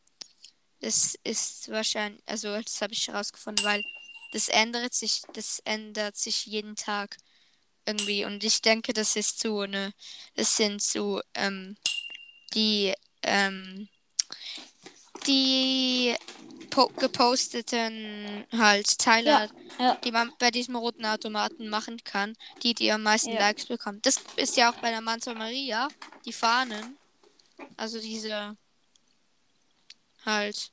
[0.81, 3.83] das ist wahrscheinlich, also das habe ich herausgefunden, weil
[4.31, 7.17] das ändert sich, das ändert sich jeden Tag.
[7.85, 8.25] irgendwie.
[8.25, 9.93] Und ich denke, das ist so eine,
[10.35, 11.77] es sind so ähm,
[12.53, 12.93] die,
[13.23, 13.89] ähm,
[15.27, 16.15] die
[16.69, 19.95] po geposteten halt Teile, Ja, ja.
[19.95, 23.39] die man bei diesem roten Automaten machen kann, die die am meisten Ja.
[23.39, 23.99] Likes bekommen.
[24.03, 25.87] Das ist ja auch bei der Manza Maria,
[26.25, 26.97] die Fahnen.
[27.75, 28.55] Also diese
[30.25, 30.71] halt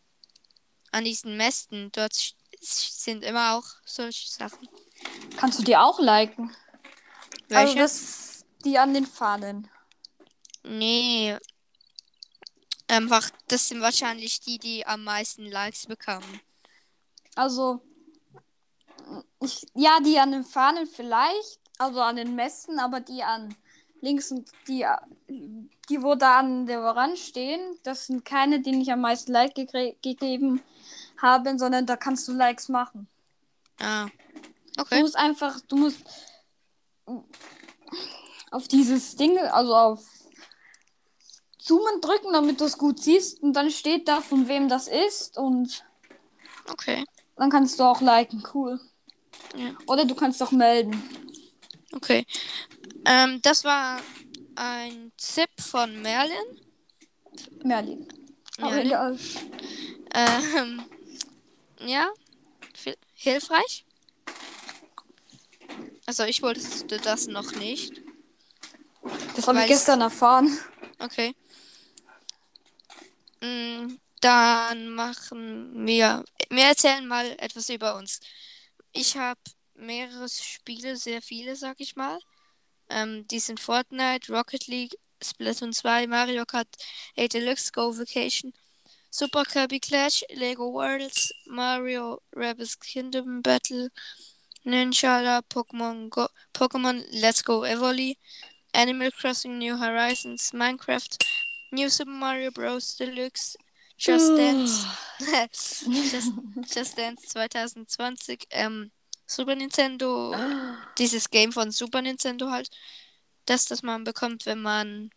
[0.93, 1.91] an diesen Mästen.
[1.93, 4.69] Dort sind immer auch solche Sachen.
[5.37, 6.55] Kannst du die auch liken?
[7.51, 7.79] Also Welche?
[7.79, 9.69] das, die an den Fahnen.
[10.65, 11.37] Nee.
[12.89, 16.41] Einfach, das sind wahrscheinlich die, die am meisten Likes bekommen.
[17.35, 17.83] Also,
[19.41, 23.55] ich, ja, die an den Fahnen vielleicht, also an den Messen, aber die an
[24.01, 24.87] links und die,
[25.29, 29.57] die wo da an der Rand stehen, das sind keine, die ich am meisten Like
[29.57, 30.63] gegre- gegeben
[31.21, 33.09] haben, sondern da kannst du Likes machen.
[33.81, 34.07] Ah.
[34.77, 35.01] Du Okay.
[35.01, 36.03] musst einfach, du musst
[38.51, 40.07] auf dieses Ding, also auf
[41.67, 45.37] Zoomen drücken, damit du es gut siehst und dann steht da, von wem das ist
[45.37, 45.85] und
[46.71, 47.05] Okay.
[47.37, 48.81] dann kannst du auch liken, cool.
[49.57, 49.71] Ja.
[49.87, 51.03] Oder du kannst auch melden.
[51.93, 52.25] Okay.
[53.05, 54.01] Ähm, das war
[54.55, 56.37] ein Tipp von Merlin.
[57.65, 58.07] Merlin.
[58.59, 58.87] Aber Merlin.
[58.87, 59.19] egal.
[60.15, 60.83] Ähm,
[61.81, 62.09] ja.
[63.15, 63.85] Hilfreich.
[66.07, 68.01] Also ich wusste das noch nicht.
[69.35, 70.57] Das habe Weil ich ich- gestern erfahren.
[70.99, 71.35] Okay.
[73.47, 76.25] Mm, Dann machen wir.
[76.51, 78.21] Wir erzählen mal etwas über uns.
[78.93, 79.41] Ich habe
[79.75, 82.19] mehrere Spiele, sehr viele, sag ich mal.
[82.91, 86.69] Ähm, die sind Fortnite, Rocket League, Splatoon 2, Mario Kart
[87.19, 88.53] 8 Deluxe, Go Vacation,
[89.11, 93.91] Super Kirby Clash, Lego Worlds, Mario Rabbids Kingdom Battle,
[94.67, 98.17] Ninjala, Pokémon Go, Pokémon Let's Go Evoli,
[98.75, 101.19] Animal Crossing New Horizons, Minecraft,
[101.77, 102.97] New Super Mario Bros.
[102.97, 103.57] Deluxe,
[103.99, 104.87] Just Dance,
[106.11, 106.33] Just,
[106.75, 108.91] Just Dance 2020, ähm,
[109.27, 110.35] Super Nintendo,
[110.97, 112.71] dieses Game von Super Nintendo halt,
[113.45, 115.11] das, das man bekommt, wenn man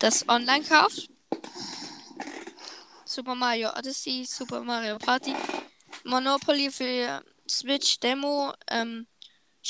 [0.00, 1.08] das online kauft.
[3.04, 5.34] Super Mario Odyssey, Super Mario Party,
[6.04, 9.06] Monopoly für Switch Demo, ähm,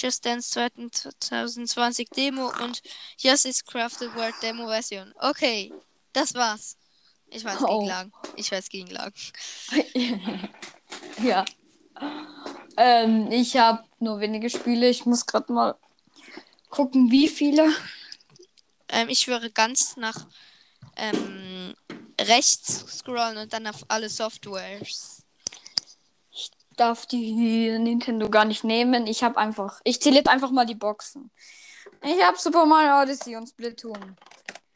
[0.00, 2.82] Just Dance 2020 Demo und
[3.18, 5.12] Yes is Crafted World Demo Version.
[5.18, 5.72] Okay,
[6.12, 6.76] das war's.
[7.30, 7.80] Ich weiß, Oh.
[7.80, 8.12] ging lang.
[8.36, 9.12] Ich weiß, ging lang.
[11.22, 11.44] ja.
[12.76, 14.88] Ähm, ich habe nur wenige Spiele.
[14.88, 15.74] Ich muss gerade mal
[16.70, 17.68] gucken, wie viele.
[18.88, 20.26] Ähm, ich würde ganz nach
[20.96, 21.74] ähm,
[22.20, 25.17] rechts scrollen und dann auf alle Softwares.
[26.78, 29.08] Darf die Nintendo gar nicht nehmen.
[29.08, 29.80] Ich habe einfach.
[29.82, 31.30] Ich zähle jetzt einfach mal die Boxen.
[32.02, 34.16] Ich habe Super Mario Odyssey und Splatoon.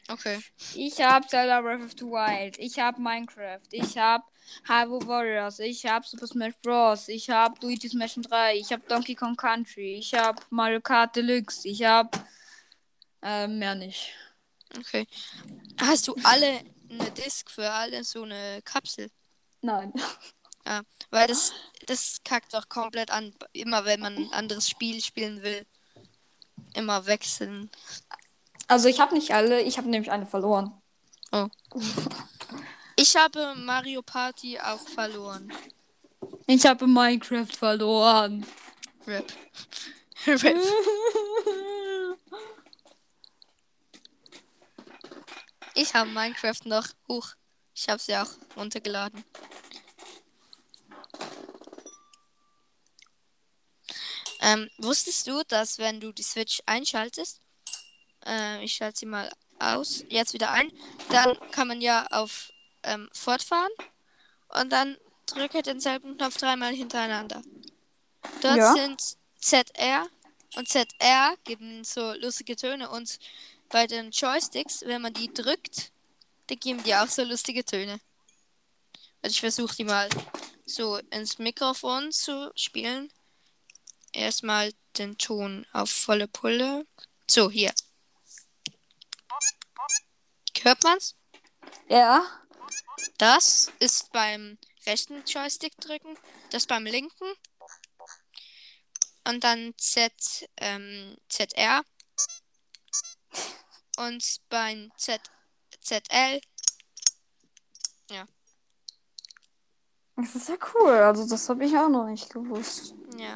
[0.08, 0.40] Okay.
[0.74, 2.58] Ich habe Zelda Breath of the Wild.
[2.58, 3.60] Ich habe Minecraft.
[3.70, 4.24] Ich habe
[4.66, 5.60] Hyrule Warriors.
[5.60, 7.06] Ich habe Super Smash Bros.
[7.06, 8.56] Ich habe Luigi's Mansion 3.
[8.56, 9.94] Ich habe Donkey Kong Country.
[9.94, 11.68] Ich habe Mario Kart Deluxe.
[11.68, 12.10] Ich habe
[13.22, 14.12] äh, mehr nicht.
[14.76, 15.06] Okay.
[15.80, 19.08] Hast du alle eine Disk für alle so eine Kapsel?
[19.60, 19.92] Nein.
[21.11, 21.53] Weil das,
[21.87, 23.35] das kackt doch komplett an.
[23.53, 25.66] Immer wenn man ein anderes Spiel spielen will.
[26.75, 27.70] Immer wechseln.
[28.68, 29.61] Also ich habe nicht alle.
[29.62, 30.72] Ich habe nämlich eine verloren.
[32.96, 35.53] Ich habe Mario Party auch verloren.
[36.46, 38.46] Ich habe Minecraft verloren.
[39.07, 39.33] Rip.
[40.27, 40.57] Rip.
[45.75, 46.87] Ich habe Minecraft noch.
[47.09, 47.35] Huch.
[47.75, 49.25] Ich habe sie auch runtergeladen.
[54.42, 57.40] Ähm, wusstest du, dass wenn du die Switch einschaltest,
[58.26, 60.70] äh, ich schalte sie mal aus, jetzt wieder ein,
[61.11, 62.52] dann kann man ja auf
[62.83, 63.70] ähm, Fortfahren
[64.48, 67.42] und dann drücke denselben Knopf dreimal hintereinander.
[68.40, 68.72] Dort Ja.
[68.74, 69.00] sind
[69.38, 70.09] ZR
[70.57, 73.18] und ZR geben so lustige Töne und
[73.68, 75.92] bei den Joysticks, wenn man die drückt,
[76.48, 78.00] dann geben die auch so lustige Töne.
[79.22, 80.09] Also ich versuche die mal
[80.66, 83.11] so ins Mikrofon zu spielen.
[84.12, 86.87] Erstmal den Ton auf volle Pulle.
[87.31, 87.72] So, hier.
[90.62, 91.16] Hört man's?
[91.88, 92.22] Ja.
[93.18, 96.16] Das ist beim rechten Joystick drücken,
[96.51, 97.33] das beim linken.
[99.27, 101.83] Und dann Z, ähm, ZR.
[103.96, 105.20] Und beim Z,
[105.81, 106.40] ZL.
[110.16, 110.92] Das ist ja cool.
[110.92, 112.94] Also das habe ich auch noch nicht gewusst.
[113.18, 113.35] Ja.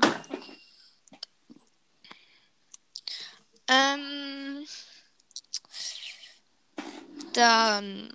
[3.68, 4.66] Ähm,
[7.32, 8.14] dann,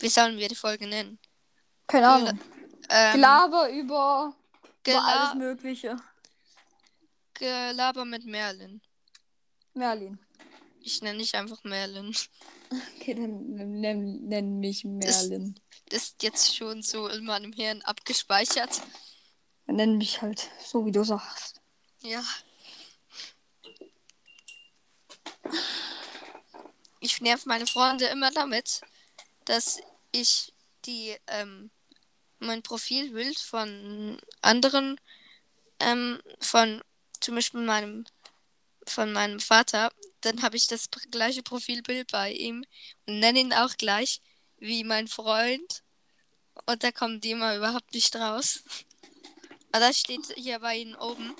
[0.00, 1.18] wie sollen wir die Folge nennen?
[1.86, 2.40] Keine Ahnung.
[2.88, 4.36] Ähm, Gelaber über, über
[4.82, 5.96] Gela alles Mögliche.
[7.34, 8.80] Gelaber mit Merlin.
[9.74, 10.18] Merlin.
[10.82, 12.14] Ich nenne dich einfach Merlin.
[13.00, 15.58] Okay, dann nenn, nenn, mich Merlin.
[15.90, 18.80] Ist jetzt schon so in meinem Hirn abgespeichert.
[19.66, 21.60] Dann nenn mich halt so, wie du sagst.
[22.02, 22.22] Ja.
[27.00, 28.82] Ich nerv meine Freunde immer damit,
[29.44, 29.80] dass
[30.12, 30.52] ich
[30.84, 31.70] die ähm,
[32.38, 35.00] mein Profilbild von anderen
[35.78, 36.82] ähm, von
[37.20, 38.04] zum Beispiel meinem
[38.86, 42.64] von meinem Vater, dann habe ich das gleiche Profilbild bei ihm
[43.06, 44.20] und nenne ihn auch gleich
[44.58, 45.82] wie mein Freund
[46.66, 48.62] und da kommen die immer überhaupt nicht raus.
[49.72, 51.34] Aber das steht hier bei ihnen oben.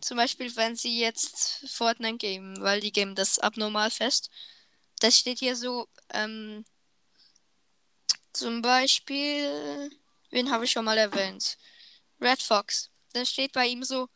[0.00, 4.30] Zum Beispiel, wenn sie jetzt Fortnite geben, weil die geben das abnormal fest.
[5.00, 6.64] Das steht hier so, ähm,
[8.32, 9.90] zum Beispiel,
[10.30, 11.58] wen habe ich schon mal erwähnt?
[12.20, 12.90] Red Fox.
[13.12, 14.08] Dann steht bei ihm so,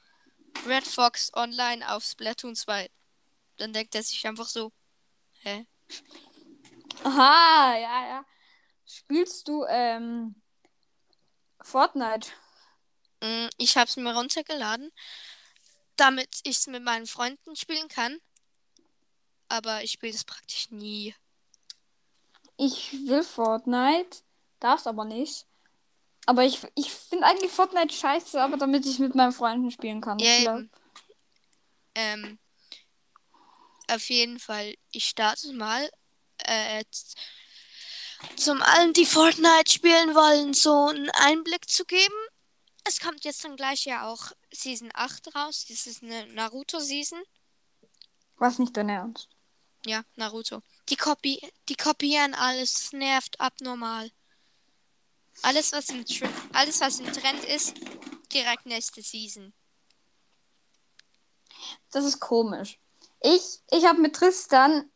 [0.66, 2.90] Red Fox online auf Splatoon 2.
[3.58, 4.72] Dann denkt er sich einfach so,
[5.40, 5.66] hä?
[7.04, 8.24] Aha, ja, ja.
[8.86, 10.34] Spielst du ähm,
[11.62, 12.30] Fortnite?
[13.22, 14.90] Mm, Ich habe es mir runtergeladen,
[15.96, 18.18] damit ich es mit meinen Freunden spielen kann.
[19.48, 21.14] Aber ich spiele es praktisch nie.
[22.56, 24.18] Ich will Fortnite,
[24.60, 25.46] darf's aber nicht.
[26.26, 30.18] Aber ich, ich finde eigentlich Fortnite scheiße, aber damit ich mit meinen Freunden spielen kann.
[30.18, 30.60] Ja.
[31.94, 32.38] Ähm,
[33.88, 35.88] auf jeden Fall, ich starte mal.
[36.38, 37.14] Äh, z-
[38.36, 42.14] zum allen, die Fortnite spielen wollen, so einen Einblick zu geben.
[42.88, 45.66] Es kommt jetzt dann gleich ja auch Season 8 raus.
[45.68, 47.20] Das ist eine Naruto-Season.
[48.36, 49.28] Was nicht dein Ernst.
[49.84, 50.62] Ja, Naruto.
[50.88, 52.74] Die, Kopi die kopieren alles.
[52.74, 54.10] Das nervt abnormal.
[55.42, 57.74] Alles was, im Tr alles, was im Trend ist,
[58.32, 59.52] direkt nächste Season.
[61.90, 62.78] Das ist komisch.
[63.20, 64.90] Ich, ich habe mit Tristan,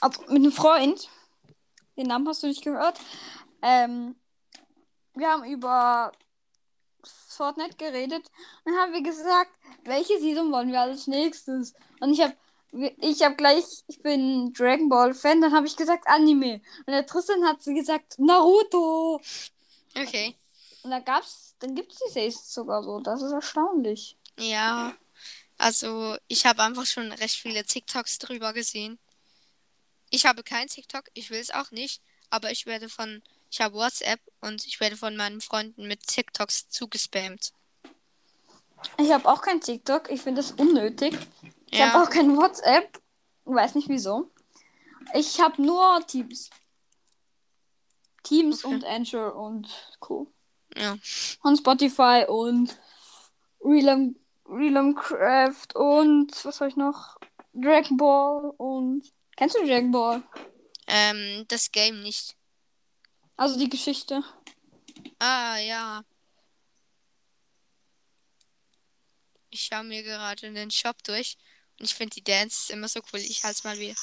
[0.00, 1.08] ob, mit einem Freund,
[1.96, 2.98] den Namen hast du nicht gehört,
[3.62, 4.16] ähm,
[5.14, 6.12] wir haben über
[7.38, 8.26] Fortnite geredet
[8.64, 9.52] und dann haben wir gesagt,
[9.84, 11.72] welche Season wollen wir als nächstes?
[12.00, 12.34] Und ich habe
[13.00, 16.60] ich habe gleich, ich bin Dragon Ball Fan, dann habe ich gesagt Anime.
[16.86, 19.22] Und der Tristan hat sie gesagt Naruto.
[19.96, 20.36] Okay.
[20.82, 23.00] Und da gab's, dann gibt es die Seasons sogar so.
[23.00, 24.16] Das ist erstaunlich.
[24.38, 24.94] Ja,
[25.56, 28.98] also ich habe einfach schon recht viele TikToks drüber gesehen.
[30.10, 33.74] Ich habe kein TikTok, ich will es auch nicht, aber ich werde von, ich habe
[33.74, 37.52] WhatsApp und ich werde von meinen Freunden mit TikToks zugespammt.
[38.98, 40.10] Ich habe auch kein TikTok.
[40.10, 41.16] Ich finde es unnötig.
[41.70, 41.92] Ich Ja.
[41.92, 43.00] habe auch kein WhatsApp.
[43.44, 44.30] Weiß nicht wieso.
[45.14, 46.50] Ich habe nur Teams.
[48.22, 48.74] Teams Okay.
[48.74, 50.30] und Anchor und Co.
[50.76, 50.96] Ja.
[51.42, 52.78] Und Spotify und
[53.64, 57.16] Realm, Realm Craft und was habe ich noch?
[57.54, 59.02] Dragon Ball und.
[59.36, 60.22] Kennst du Dragon Ball?
[60.86, 62.36] Ähm, das Game nicht.
[63.38, 64.22] Also die Geschichte.
[65.20, 66.04] Ah, ja.
[69.50, 71.38] Ich schaue mir gerade den Shop durch
[71.78, 73.20] und ich finde die Dance immer so cool.
[73.20, 73.94] Ich halte es mal wieder.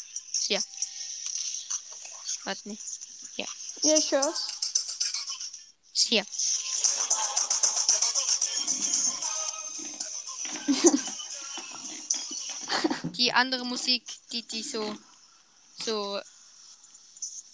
[0.47, 0.63] Hier.
[2.45, 2.81] Warte nicht.
[3.35, 3.45] Ja,
[3.97, 4.47] ich hör's.
[5.93, 6.25] Ist Hier.
[13.17, 14.97] die andere Musik, die, die so,
[15.83, 16.21] so,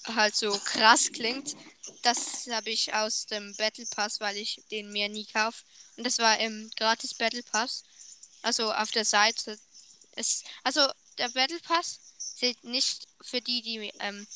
[0.05, 1.55] halt so krass klingt,
[2.01, 5.63] das habe ich aus dem Battle Pass, weil ich den mir nie kaufe.
[5.97, 7.83] Und das war im gratis Battle Pass.
[8.41, 9.59] Also auf der Seite.
[10.15, 10.81] ist also
[11.17, 14.27] der Battle Pass sieht nicht für die, die ähm,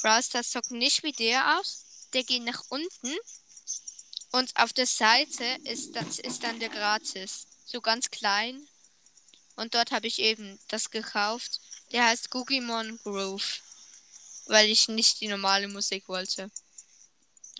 [0.00, 1.84] Brawl Stars zocken, nicht wie der aus.
[2.12, 3.14] Der geht nach unten.
[4.32, 7.46] Und auf der Seite ist das ist dann der gratis.
[7.66, 8.66] So ganz klein.
[9.56, 11.60] Und dort habe ich eben das gekauft.
[11.92, 13.60] Der heißt Gugimon Groove.
[14.46, 16.50] Weil ich nicht die normale Musik wollte.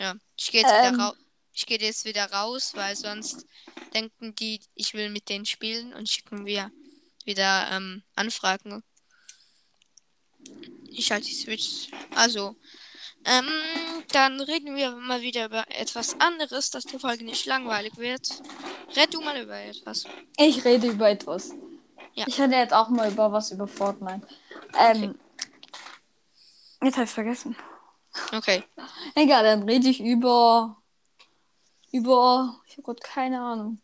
[0.00, 0.14] Ja.
[0.36, 0.94] Ich gehe jetzt, Ähm.
[0.94, 1.14] wieder
[1.52, 3.44] ich gehe jetzt wieder raus, weil sonst
[3.92, 6.70] denken die, ich will mit denen spielen und schicken wir
[7.24, 8.82] wieder ähm, Anfragen.
[10.88, 11.88] Ich schalte die Switch.
[12.14, 12.56] Also,
[13.26, 13.46] ähm,
[14.12, 18.26] dann reden wir mal wieder über etwas anderes, dass die Folge nicht langweilig wird.
[18.96, 20.04] Red du mal über etwas.
[20.38, 21.50] Ich rede über etwas.
[22.14, 22.26] Ja.
[22.26, 24.26] Ich rede jetzt auch mal über was über Fortnite.
[24.78, 25.18] Ähm,
[26.82, 27.54] Jetzt habe ich vergessen.
[28.32, 28.64] Okay.
[29.14, 30.76] Egal, dann rede ich über.
[31.92, 32.60] Über.
[32.66, 33.80] Ich habe gerade keine Ahnung.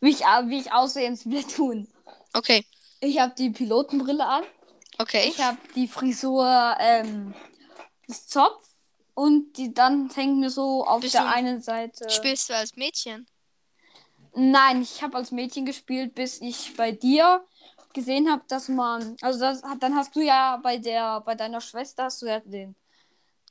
[0.00, 1.88] Wie ich, wie ich aussehe in Splatoon.
[2.32, 2.64] Okay.
[3.00, 4.44] Ich habe die Pilotenbrille an.
[4.98, 5.28] Okay.
[5.28, 7.34] Ich habe die Frisur, ähm,
[8.06, 8.68] das Zopf
[9.14, 12.10] und die dann hängt mir so auf Bist der einen Seite.
[12.10, 13.26] Spielst du als Mädchen?
[14.34, 17.44] Nein, ich habe als Mädchen gespielt, bis ich bei dir
[17.92, 22.04] gesehen habe, dass man, also das, dann hast du ja bei der, bei deiner Schwester
[22.04, 22.74] hast du ja den,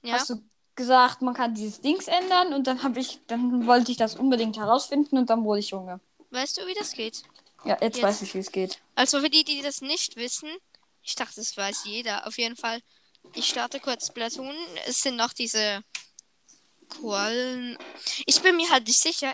[0.04, 0.14] Ja.
[0.14, 0.44] hast du
[0.76, 4.58] gesagt, man kann dieses Dings ändern und dann habe ich, dann wollte ich das unbedingt
[4.58, 6.00] herausfinden und dann wurde ich Junge.
[6.32, 7.24] Weißt du, wie das geht?
[7.64, 8.04] Ja, jetzt, Jetzt.
[8.04, 8.82] weiß ich, wie es geht.
[8.96, 10.50] Also für die, die das nicht wissen,
[11.02, 12.28] ich dachte, das weiß jeder.
[12.28, 12.82] Auf jeden Fall,
[13.34, 14.56] ich starte kurz Splatoon.
[14.86, 15.84] Es sind noch diese
[16.90, 17.78] Quallen.
[18.26, 19.34] Ich bin mir halt nicht sicher.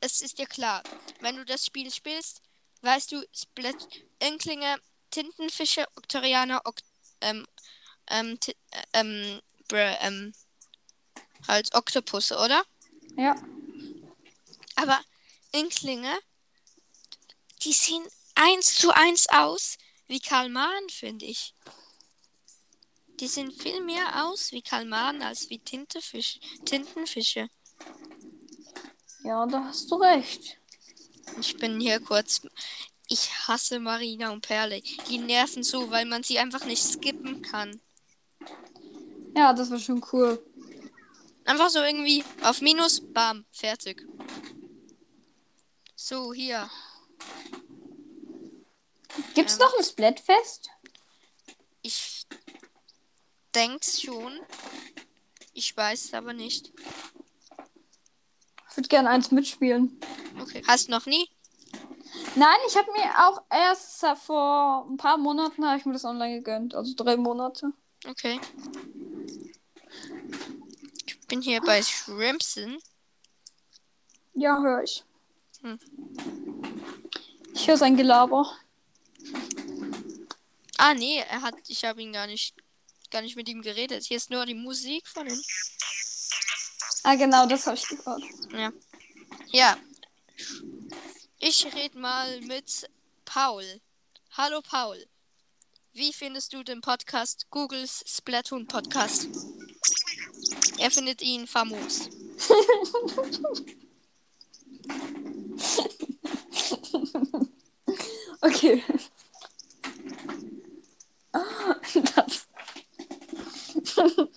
[0.00, 0.82] Es ist ja klar,
[1.20, 2.42] wenn du das Spiel spielst,
[2.80, 3.76] weißt du, Splat
[4.18, 4.76] Inklinge,
[5.10, 6.76] Tintenfische, Oktorianer, ok
[7.20, 7.46] ähm,
[8.10, 8.52] ähm, äh,
[8.94, 9.40] ähm,
[9.70, 10.32] ähm,
[11.46, 12.64] halt Oktopusse, oder?
[13.16, 13.34] Ja.
[14.76, 15.00] Aber
[15.52, 16.18] Inklinge,
[17.62, 18.04] die sehen
[18.34, 21.54] eins zu eins aus wie Kalmaren, finde ich.
[23.20, 27.48] Die sehen viel mehr aus wie Kalmaren als wie Tintefisch, Tintenfische.
[29.22, 30.58] Ja, da hast du recht.
[31.38, 32.42] Ich bin hier kurz.
[33.08, 34.82] Ich hasse Marina und Perle.
[35.08, 37.80] Die nerven so, weil man sie einfach nicht skippen kann.
[39.34, 40.44] Ja, das war schon cool.
[41.44, 44.06] Einfach so irgendwie auf Minus, bam, fertig.
[45.96, 46.68] So, hier.
[49.34, 49.60] Gibt's Ähm.
[49.60, 50.70] noch ein Splatfest?
[51.82, 52.26] Ich
[53.54, 54.40] denk's schon.
[55.52, 56.72] Ich weiß es aber nicht.
[58.70, 60.00] Ich würde gerne eins mitspielen.
[60.40, 60.62] Okay.
[60.66, 61.28] Hast noch nie?
[62.36, 66.36] Nein, ich habe mir auch erst vor ein paar Monaten habe ich mir das online
[66.36, 67.72] gegönnt, also drei Monate.
[68.08, 68.40] Okay.
[71.32, 72.78] Bin hier bei Shrimpson.
[74.34, 75.02] Ja, höre ich.
[75.62, 75.78] Hm.
[77.54, 78.54] Ich höre sein Gelaber.
[80.76, 81.54] Ah, nee, er hat.
[81.68, 82.54] Ich habe ihn gar nicht.
[83.10, 84.04] Gar nicht mit ihm geredet.
[84.04, 85.42] Hier ist nur die Musik von ihm.
[87.02, 88.22] Ah, genau, das habe ich gehört.
[88.52, 88.70] Ja.
[89.52, 89.78] Ja.
[91.38, 92.90] Ich rede mal mit
[93.24, 93.80] Paul.
[94.32, 95.02] Hallo Paul.
[95.94, 99.28] Wie findest du den Podcast Googles Splatoon Podcast?
[100.78, 102.08] Er findet ihn famos.
[108.44, 108.82] Okay.
[111.94, 112.46] Das.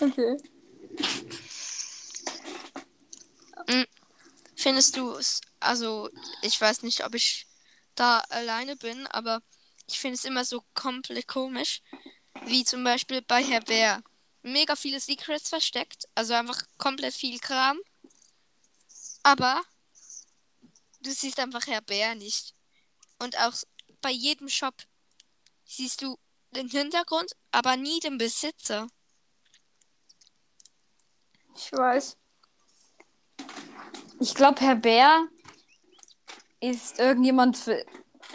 [0.00, 0.36] okay.
[4.56, 6.10] Findest du es, also
[6.42, 7.46] ich weiß nicht, ob ich
[7.94, 9.42] da alleine bin, aber
[9.86, 11.82] ich finde es immer so komplett komisch,
[12.46, 14.02] wie zum Beispiel bei Herr Bär.
[14.42, 17.78] Mega viele Secrets versteckt, also einfach komplett viel Kram.
[19.22, 19.62] Aber
[21.00, 22.54] du siehst einfach Herr Bär nicht.
[23.18, 23.54] Und auch
[24.00, 24.74] bei jedem Shop
[25.66, 26.18] siehst du
[26.52, 28.88] den Hintergrund, aber nie den Besitzer.
[31.54, 32.16] Ich weiß.
[34.20, 35.28] Ich glaube, Herr Bär
[36.60, 37.84] ist irgendjemand für.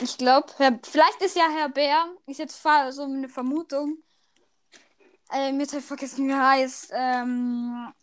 [0.02, 0.54] Ich glaube,
[0.84, 4.04] vielleicht ist ja Herr Bär, ist jetzt so eine Vermutung.
[5.32, 6.90] Ähm, jetzt habe ich vergessen, wie er heißt.
[6.94, 7.94] Ähm,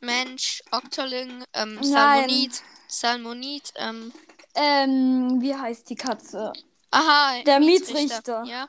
[0.00, 1.82] Mensch, Octoling, ähm.
[1.82, 4.12] Salmonid, Salmonid, ähm,
[4.54, 6.52] ähm, wie heißt die Katze?
[6.90, 8.42] Aha, Der Mietsrichter.
[8.42, 8.44] Mietsrichter.
[8.44, 8.68] Ja.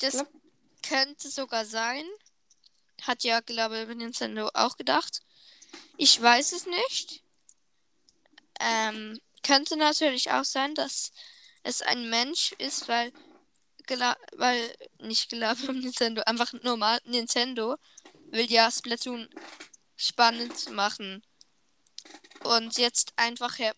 [0.00, 0.28] Das glaub-
[0.82, 2.04] könnte sogar sein.
[3.02, 5.20] Hat ja, glaube ich, Nintendo auch gedacht.
[5.96, 7.22] Ich weiß es nicht.
[8.60, 11.12] Ähm, könnte natürlich auch sein, dass
[11.62, 13.12] es ein Mensch ist, weil,
[13.86, 17.76] gela weil nicht gelabert Nintendo, einfach normal Nintendo
[18.30, 19.28] will ja Splatoon
[19.96, 21.22] spannend machen.
[22.44, 23.74] Und jetzt einfach, her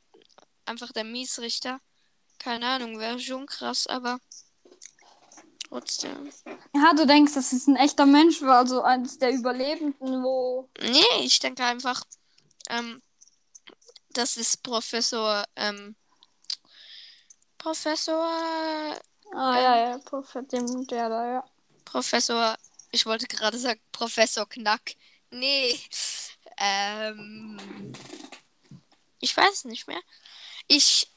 [0.67, 1.81] einfach der Miesrichter.
[2.39, 4.19] Keine Ahnung, wäre schon krass, aber
[5.69, 6.31] trotzdem.
[6.75, 10.69] Ja, du denkst, das ist ein echter Mensch, war also eines der Überlebenden, wo.
[10.81, 12.05] Nee, ich denke einfach,
[12.69, 13.03] ähm,
[14.11, 15.97] das ist Professor, ähm,
[17.57, 18.99] Professor,
[19.35, 21.45] Ah, ja, ja, Prophet, dem, der da, ja.
[21.85, 22.57] Professor,
[22.91, 24.95] ich wollte gerade sagen, Professor Knack.
[25.31, 25.79] Nee,
[26.57, 27.93] ähm,
[29.21, 30.01] ich weiß nicht mehr.
[30.67, 31.11] Ich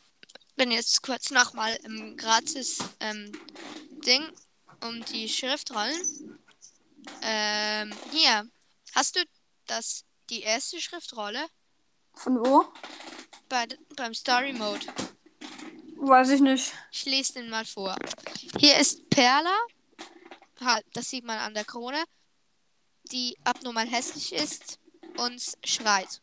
[0.56, 3.32] bin jetzt kurz nochmal im gratis, ähm,
[4.06, 4.24] Ding
[4.84, 6.40] um die Schriftrollen.
[7.22, 8.48] Ähm, hier,
[8.96, 9.24] hast du
[9.68, 11.48] das, die erste Schriftrolle?
[12.16, 12.66] Von wo?
[13.50, 14.86] Bei, beim Story Mode.
[16.04, 16.74] Weiß ich nicht.
[16.92, 17.96] Ich lese den mal vor.
[18.60, 19.56] Hier ist Perla.
[20.94, 22.04] Das sieht man an der Krone.
[23.12, 24.80] Die abnormal hässlich ist
[25.18, 26.22] und schreit.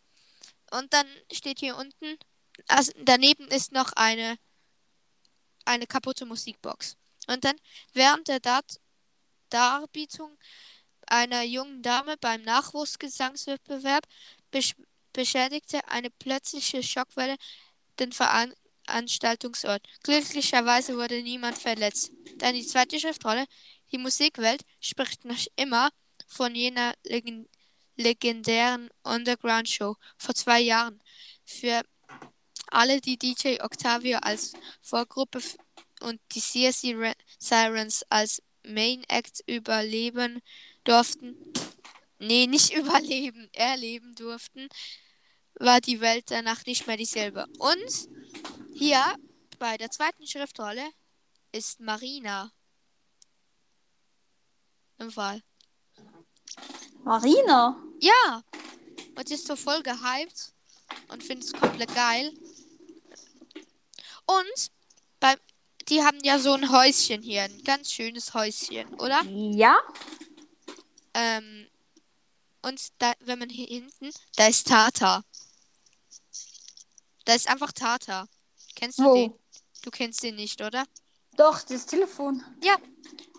[0.73, 2.19] Und dann steht hier unten,
[2.67, 4.37] also daneben ist noch eine
[5.65, 6.97] eine kaputte Musikbox.
[7.29, 7.57] Und dann
[7.93, 8.81] während der Dat
[9.49, 10.37] Darbietung
[11.07, 14.05] einer jungen Dame beim Nachwuchsgesangswettbewerb
[14.51, 14.75] besch
[15.13, 17.37] beschädigte eine plötzliche Schockwelle
[17.99, 18.13] den
[18.89, 19.83] Veranstaltungsort.
[20.03, 22.11] Glücklicherweise wurde niemand verletzt.
[22.37, 23.47] Dann die zweite Schriftrolle.
[23.93, 25.91] Die Musikwelt spricht noch immer
[26.27, 27.49] von jener legend
[27.97, 31.03] legendären Underground-Show vor zwei Jahren.
[31.45, 31.83] Für
[32.69, 35.41] alle, die DJ Octavio als Vorgruppe
[36.01, 36.95] und die CSC
[37.41, 40.41] Sirens als Main Act überleben
[40.85, 41.37] durften.
[42.21, 44.69] Nee, nicht überleben, erleben durften,
[45.59, 47.47] war die Welt danach nicht mehr dieselbe.
[47.59, 48.09] Und
[48.75, 49.03] hier
[49.59, 50.89] bei der zweiten Schriftrolle
[51.53, 52.53] ist Marina
[54.99, 55.43] im Fall.
[57.05, 57.81] Marina?
[58.01, 58.43] Ja!
[59.17, 60.53] Und sie ist so voll gehypt
[61.09, 62.33] und findet es komplett geil.
[64.27, 64.71] Und
[65.21, 65.37] bei,
[65.89, 69.23] die haben ja so ein Häuschen hier, ein ganz schönes Häuschen, oder?
[69.23, 69.79] Ja.
[71.15, 71.67] Ähm,
[72.63, 75.25] und da, wenn man hier hinten, da ist Tata.
[77.29, 78.27] Da ist einfach Tata.
[78.75, 79.15] Kennst du Wo?
[79.15, 79.35] den?
[79.83, 80.87] Du kennst den nicht, oder?
[81.37, 82.43] Doch, das Telefon.
[82.65, 82.75] Ja,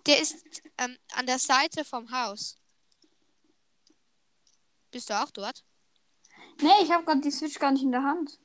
[0.06, 0.46] der ist
[0.78, 2.56] ähm, an der Seite vom Haus.
[4.92, 5.64] Bist du auch dort?
[6.62, 8.38] Nee, ich habe gerade die Switch gar nicht in der Hand.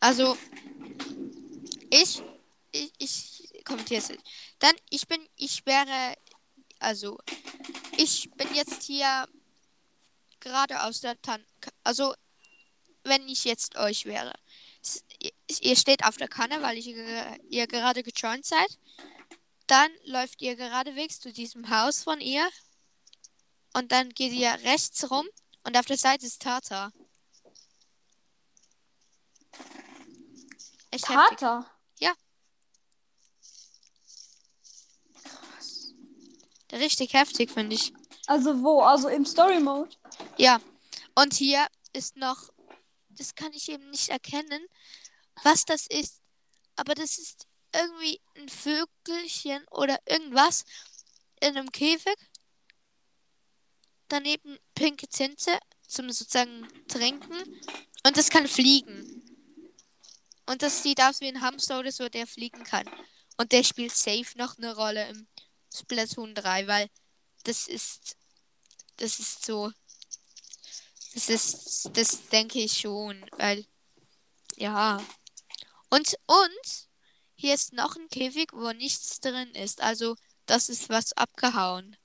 [0.00, 0.36] Also,
[1.90, 2.20] ich,
[2.72, 4.08] ich, ich kommentiere es.
[4.08, 4.24] nicht.
[4.58, 6.16] Dann, ich bin, ich wäre,
[6.80, 7.16] also,
[7.96, 9.28] ich bin jetzt hier
[10.40, 11.46] gerade aus der Tan,
[11.84, 12.12] also,
[13.08, 14.32] wenn ich jetzt euch wäre.
[15.18, 15.32] Ihr-
[15.76, 18.78] steht auf der Kanne, weil ge- ihr gerade gejoint seid.
[19.66, 22.48] Dann läuft ihr geradewegs zu diesem Haus von ihr.
[23.74, 25.26] Und dann geht ihr rechts rum
[25.64, 26.90] und auf der Seite ist Tata.
[30.90, 31.38] Echt heftig.
[31.38, 31.70] Tata.
[36.72, 37.92] Richtig heftig, finde ich.
[38.26, 38.80] Also wo?
[38.82, 39.90] Also im Story Mode.
[40.36, 40.60] Ja.
[41.14, 42.50] Und hier ist noch,
[43.18, 44.66] das kann ich eben nicht erkennen,
[45.42, 46.22] was das ist.
[46.76, 50.64] Aber das ist irgendwie ein Vögelchen oder irgendwas
[51.40, 52.16] in einem Käfig.
[54.08, 57.60] Daneben pinke Tinte zum sozusagen Trinken.
[58.04, 59.22] Und das kann fliegen.
[60.46, 62.88] Und das sieht aus wie ein Hamster oder so, der fliegen kann.
[63.36, 65.28] Und der spielt safe noch eine Rolle im
[65.74, 66.88] Splatoon 3, weil
[67.44, 68.16] das ist,
[68.96, 69.70] das ist so,
[71.14, 73.64] das ist, das denke ich schon, weil,
[74.56, 75.02] ja.
[75.90, 76.88] Und, und,
[77.34, 79.82] hier ist noch ein Käfig, wo nichts drin ist.
[79.82, 81.96] Also, das ist was abgehauen.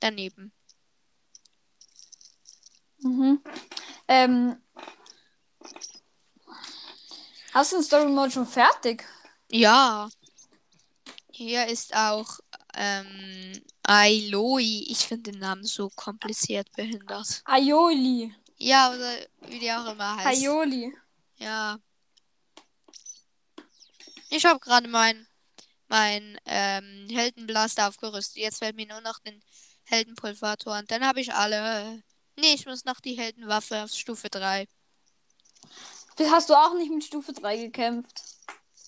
[0.00, 0.52] Daneben.
[2.98, 3.42] Mhm.
[4.08, 4.62] Ähm.
[7.52, 9.04] Hast du den Story Mode schon fertig?
[9.50, 10.08] Ja.
[11.30, 12.40] Hier ist auch,
[12.74, 14.84] ähm, Ailoi.
[14.88, 17.42] Ich finde den Namen so kompliziert behindert.
[17.44, 18.34] Aioli.
[18.56, 19.16] Ja, oder
[19.48, 20.42] wie die auch immer heißt.
[20.42, 20.94] Aioli.
[21.36, 21.78] Ja.
[24.30, 25.26] Ich habe gerade mein,
[25.88, 28.38] mein ähm, Heldenblaster aufgerüstet.
[28.38, 29.42] Jetzt fällt mir nur noch den
[29.84, 30.86] Heldenpulvator an.
[30.86, 32.02] Dann habe ich alle.
[32.36, 34.66] Nee, ich muss noch die Heldenwaffe auf Stufe 3.
[36.18, 38.22] Hast du auch nicht mit Stufe 3 gekämpft?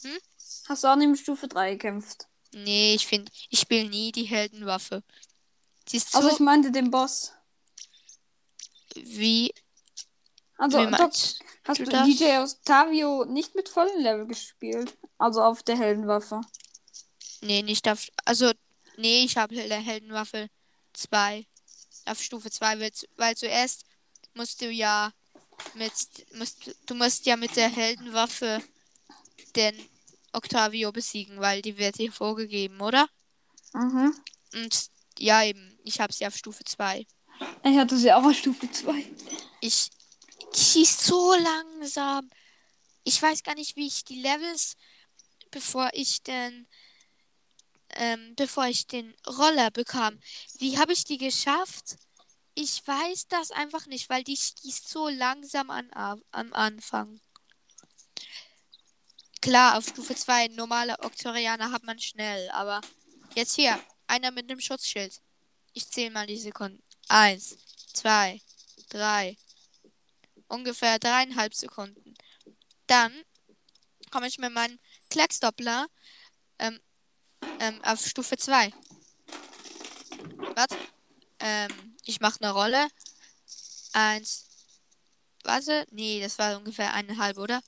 [0.03, 0.19] Hm?
[0.69, 2.29] Hast du auch nicht mit Stufe 3 gekämpft?
[2.53, 5.03] Nee, ich finde, ich spiele nie die Heldenwaffe.
[5.89, 7.33] Sie ist so Also ich meinte den Boss.
[8.95, 9.53] wie.
[10.59, 12.07] Also wie meinst hast du du das?
[12.07, 14.97] DJ Octavio nicht mit vollen Level gespielt?
[15.19, 16.41] Also auf der Heldenwaffe.
[17.43, 18.09] Nee, nicht auf.
[18.25, 18.51] Also,
[18.97, 20.49] nee, ich habe der Heldenwaffe
[20.95, 21.47] 2.
[22.07, 23.85] Auf Stufe 2, weil, zu- weil zuerst
[24.35, 25.13] musst du ja
[25.75, 25.93] mit.
[26.35, 28.63] Musst, du musst ja mit der Heldenwaffe
[29.55, 29.75] den
[30.37, 33.09] Octavio besiegen, weil die wird dir vorgegeben, oder?
[33.73, 34.15] Mhm.
[34.55, 37.07] Und ja, eben, ich habe sie auf Stufe 2.
[37.65, 39.05] Ich hatte sie auch auf Stufe 2.
[39.61, 39.91] Ich
[40.55, 42.31] schieß so langsam.
[43.05, 44.77] Ich weiß gar nicht, wie ich die Levels,
[45.51, 46.67] bevor ich den,
[47.91, 50.19] ähm, bevor ich den Roller bekam.
[50.59, 51.97] Wie habe ich die geschafft?
[52.55, 57.21] Ich weiß das einfach nicht, weil die schießt so langsam an, am Anfang.
[59.47, 62.81] Klar, auf Stufe 2 normale Oktorianer hat man schnell, aber
[63.37, 63.79] jetzt hier,
[64.09, 65.23] einer mit einem Schutzschild.
[65.73, 66.83] Ich zähle mal die Sekunden.
[67.07, 67.57] Eins,
[67.93, 68.41] zwei,
[68.89, 69.37] drei,
[70.49, 72.17] ungefähr dreieinhalb Sekunden.
[72.89, 73.13] Dann
[74.11, 74.81] komme ich mit meinem
[75.11, 75.87] Klecksdoppler
[76.59, 76.81] ähm,
[77.61, 78.73] ähm, auf Stufe 2.
[80.57, 80.77] Warte.
[81.39, 82.89] Ähm, ich mache eine Rolle.
[83.93, 84.49] Eins.
[85.45, 85.87] Warte.
[85.93, 87.63] Nee, das war ungefähr eineinhalb, oder?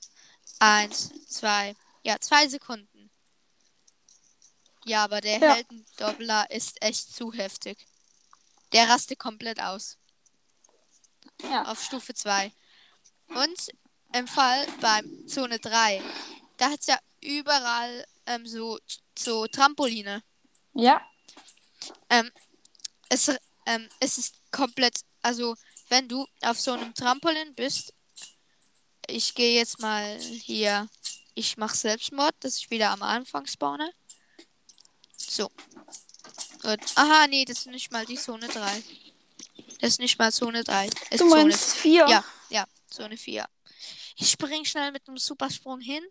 [0.59, 1.75] Eins, zwei.
[2.03, 3.11] Ja, zwei Sekunden.
[4.85, 5.55] Ja, aber der Ja.
[5.55, 7.77] Heldendoppler ist echt zu heftig.
[8.71, 9.97] Der rastet komplett aus.
[11.43, 11.65] Ja.
[11.65, 12.51] Auf Stufe 2.
[13.27, 13.69] Und
[14.13, 16.01] im Fall beim Zone 3,
[16.57, 18.79] da hat es ja überall ähm, so,
[19.17, 20.23] so Trampoline.
[20.73, 21.05] Ja.
[22.09, 22.31] Ähm,
[23.09, 23.31] es,
[23.65, 25.55] ähm, es ist komplett, also
[25.89, 27.93] wenn du auf so einem Trampolin bist,
[29.07, 30.87] ich gehe jetzt mal hier,
[31.35, 33.93] ich mache Selbstmord, dass ich wieder am Anfang spawne.
[35.15, 35.49] So.
[36.61, 36.79] Gut.
[36.95, 38.83] Aha, nee, das ist nicht mal die Zone 3.
[39.79, 40.87] Das ist nicht mal Zone 3.
[40.87, 42.07] Ist Du Zone meinst vier?
[42.07, 43.47] ja, ja, Zone 4.
[44.17, 46.03] Ich spring schnell mit einem Supersprung hin.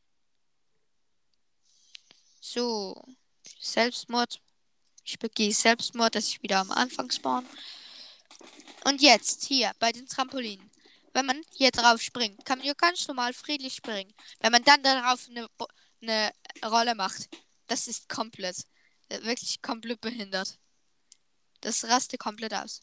[2.41, 3.03] So.
[3.61, 4.41] Selbstmord.
[5.05, 7.47] Ich begehe Selbstmord, dass ich wieder am Anfang spawn.
[8.85, 10.68] Und jetzt, hier, bei den Trampolinen.
[11.12, 14.12] Wenn man hier drauf springt, kann man hier ganz normal friedlich springen.
[14.40, 15.48] Wenn man dann darauf eine,
[16.02, 16.32] eine
[16.64, 17.28] Rolle macht,
[17.66, 18.64] das ist komplett,
[19.09, 20.59] äh, wirklich komplett behindert.
[21.61, 22.80] Das raste komplett aus.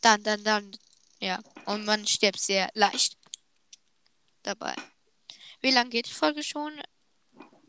[0.00, 0.76] Dann, dann, dann,
[1.20, 1.40] ja.
[1.66, 3.18] Und man stirbt sehr leicht
[4.42, 4.74] dabei.
[5.60, 6.72] Wie lange geht die Folge schon?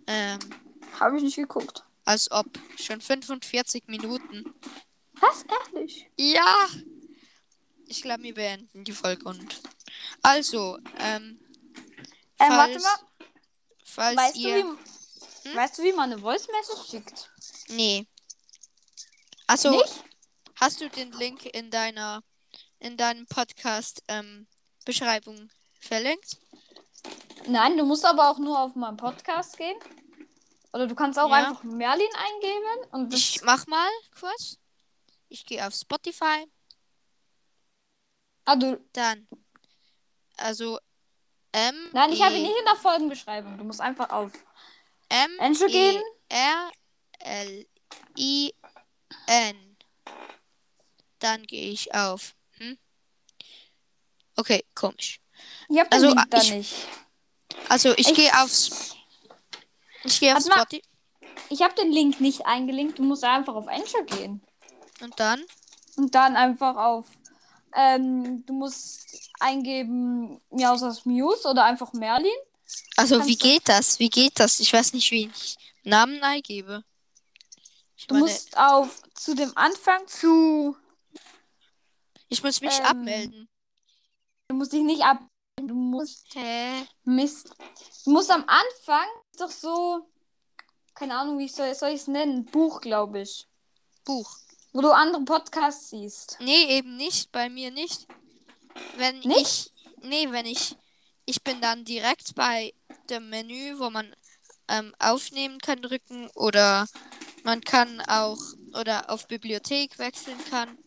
[0.07, 0.39] Ähm,
[0.99, 1.83] Habe ich nicht geguckt.
[2.05, 2.47] als ob.
[2.77, 4.53] Schon 45 Minuten.
[5.13, 5.45] Was?
[5.73, 6.09] Ehrlich?
[6.17, 6.69] Ja!
[7.91, 9.61] Ich glaube, wir beenden die Folge und.
[10.21, 11.39] Also, ähm.
[12.39, 13.27] Ähm, warte falls- mal.
[13.83, 14.55] Falls Weißt du, ihr.
[14.55, 15.55] wie, Hm?
[15.57, 17.29] weißt du, wie man eine Voice Message schickt?
[17.67, 18.07] Nee.
[19.47, 20.03] Achso, Nicht?
[20.55, 22.23] hast du den Link in deiner.
[22.79, 24.47] in deinem Podcast ähm,
[24.85, 26.37] Beschreibung verlinkt?
[27.47, 29.77] Nein, du musst aber auch nur auf meinen Podcast gehen.
[30.73, 31.35] Oder du kannst auch Ja.
[31.49, 33.89] einfach Merlin eingeben und Ich mach mal
[34.19, 34.57] kurz.
[35.29, 36.47] Ich gehe auf Spotify.
[38.45, 38.79] Ah, du.
[38.93, 39.27] Dann.
[40.37, 40.79] Also.
[41.53, 41.89] M.
[41.91, 43.57] Nein, ich habe ihn E- nicht in der Folgenbeschreibung.
[43.57, 44.31] Du musst einfach auf.
[45.09, 45.31] M.
[45.39, 46.01] Enter E gehen.
[46.29, 46.71] R.
[47.19, 47.67] L.
[48.17, 48.53] I.
[49.27, 49.77] N.
[51.19, 52.35] Dann gehe ich auf.
[52.57, 52.77] Hm?
[54.37, 55.19] Okay, komisch.
[55.69, 56.73] Ich habe den Also, Link ich- nicht.
[57.69, 58.95] Also ich Ich- gehe aufs.
[60.03, 60.55] Ich gehe auf Warte mal.
[60.61, 60.83] Spotify.
[61.49, 62.97] Ich habe den Link nicht eingelinkt.
[62.97, 64.41] Du musst einfach auf Enter gehen.
[65.01, 65.43] Und dann.
[65.97, 67.05] Und dann einfach auf.
[67.75, 72.31] Ähm, du musst eingeben Miausas Muse oder einfach Merlin.
[72.97, 73.99] Also wie geht das?
[73.99, 74.59] Wie geht das?
[74.59, 76.83] Ich weiß nicht, wie ich Namen eingebe.
[77.95, 80.75] Ich Du meine, musst auf zu dem Anfang zu.
[82.29, 83.49] ich muss mich ähm, abmelden.
[84.47, 85.19] Du musst dich nicht ab.
[85.57, 86.27] Du musst.
[86.33, 86.87] Hä?
[87.03, 87.53] Mist.
[88.05, 89.07] Du musst am Anfang
[89.37, 90.07] doch so.
[90.93, 92.45] Keine Ahnung, wie soll, soll ich es nennen?
[92.45, 93.47] Buch, glaube ich.
[94.03, 94.37] Buch.
[94.73, 96.37] Wo du andere Podcasts siehst.
[96.39, 97.31] Nee, eben nicht.
[97.31, 98.07] Bei mir nicht.
[98.95, 99.41] Wenn Nicht?
[99.41, 99.71] ich.
[100.03, 100.77] Nee, wenn ich.
[101.25, 102.73] Ich bin dann direkt bei
[103.09, 104.15] dem Menü, wo man
[104.67, 106.29] ähm, aufnehmen kann, drücken.
[106.35, 106.87] Oder
[107.43, 108.39] man kann auch.
[108.79, 110.77] Oder auf Bibliothek wechseln kann.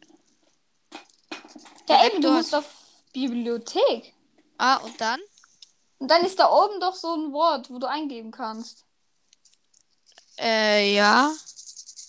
[1.88, 2.64] Ja, eben, du musst auf
[3.12, 4.14] Bibliothek.
[4.56, 5.20] Ah, und dann?
[5.98, 8.84] Und dann ist da oben doch so ein Wort, wo du eingeben kannst.
[10.38, 11.32] Äh, ja.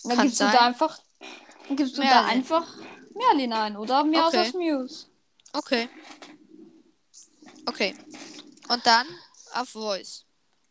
[0.02, 0.52] Und dann gibst du sein.
[0.52, 0.98] da einfach.
[1.68, 2.30] Dann gibst du da Merlin.
[2.30, 2.74] einfach
[3.14, 4.04] Merlin ein, oder?
[4.04, 4.40] Mir Okay.
[4.48, 5.06] aus Muse.
[5.52, 5.88] Okay.
[7.66, 7.96] Okay.
[8.68, 9.06] Und dann
[9.54, 10.24] auf Voice.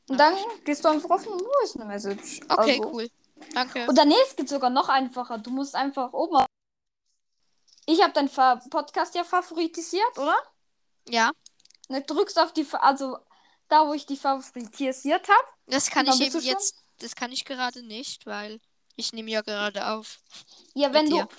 [0.08, 2.40] Und dann gehst du einfach auf eine Voice Message.
[2.50, 2.92] Okay, also.
[2.94, 3.10] cool.
[3.54, 3.86] Danke.
[3.90, 5.38] Oder nee, es geht sogar noch einfacher.
[5.38, 6.38] Du musst einfach oben.
[6.38, 6.46] auf-
[7.86, 10.36] Ich habe deinen Fa Podcast ja favoritisiert, oder?
[11.10, 11.30] Ja,
[11.88, 13.18] Und dann drückst auf die, also
[13.68, 15.48] da, wo ich die favoritisiert habe.
[15.68, 16.76] das kann ich eben du jetzt.
[17.00, 18.60] Das kann ich gerade nicht, weil
[18.96, 20.20] ich nehme ja gerade auf.
[20.74, 21.26] Ja, wenn dir.
[21.26, 21.30] du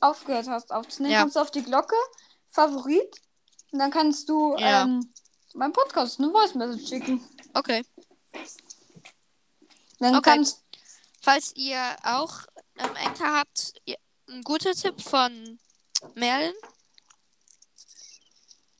[0.00, 1.20] aufgehört hast aufzunehmen, Ja.
[1.20, 1.96] kommst du auf die Glocke,
[2.50, 3.20] Favorit.
[3.70, 4.82] Und dann kannst du Ja.
[4.82, 5.12] ähm,
[5.54, 7.26] meinem Podcast eine Voice Message schicken.
[7.54, 7.84] Okay.
[9.98, 10.30] Dann Okay.
[10.30, 10.62] kannst
[11.24, 12.40] Falls ihr auch
[12.78, 13.96] ähm, Enker habt, ihr,
[14.28, 15.60] ein guter Tipp von
[16.14, 16.52] Merlin.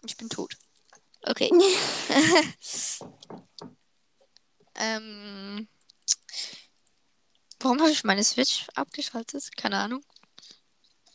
[0.05, 0.57] Ich bin tot.
[1.23, 1.49] Okay.
[4.75, 5.69] ähm.
[7.63, 9.57] Warum habe ich meine Switch abgeschaltet?
[9.57, 10.05] Keine Ahnung.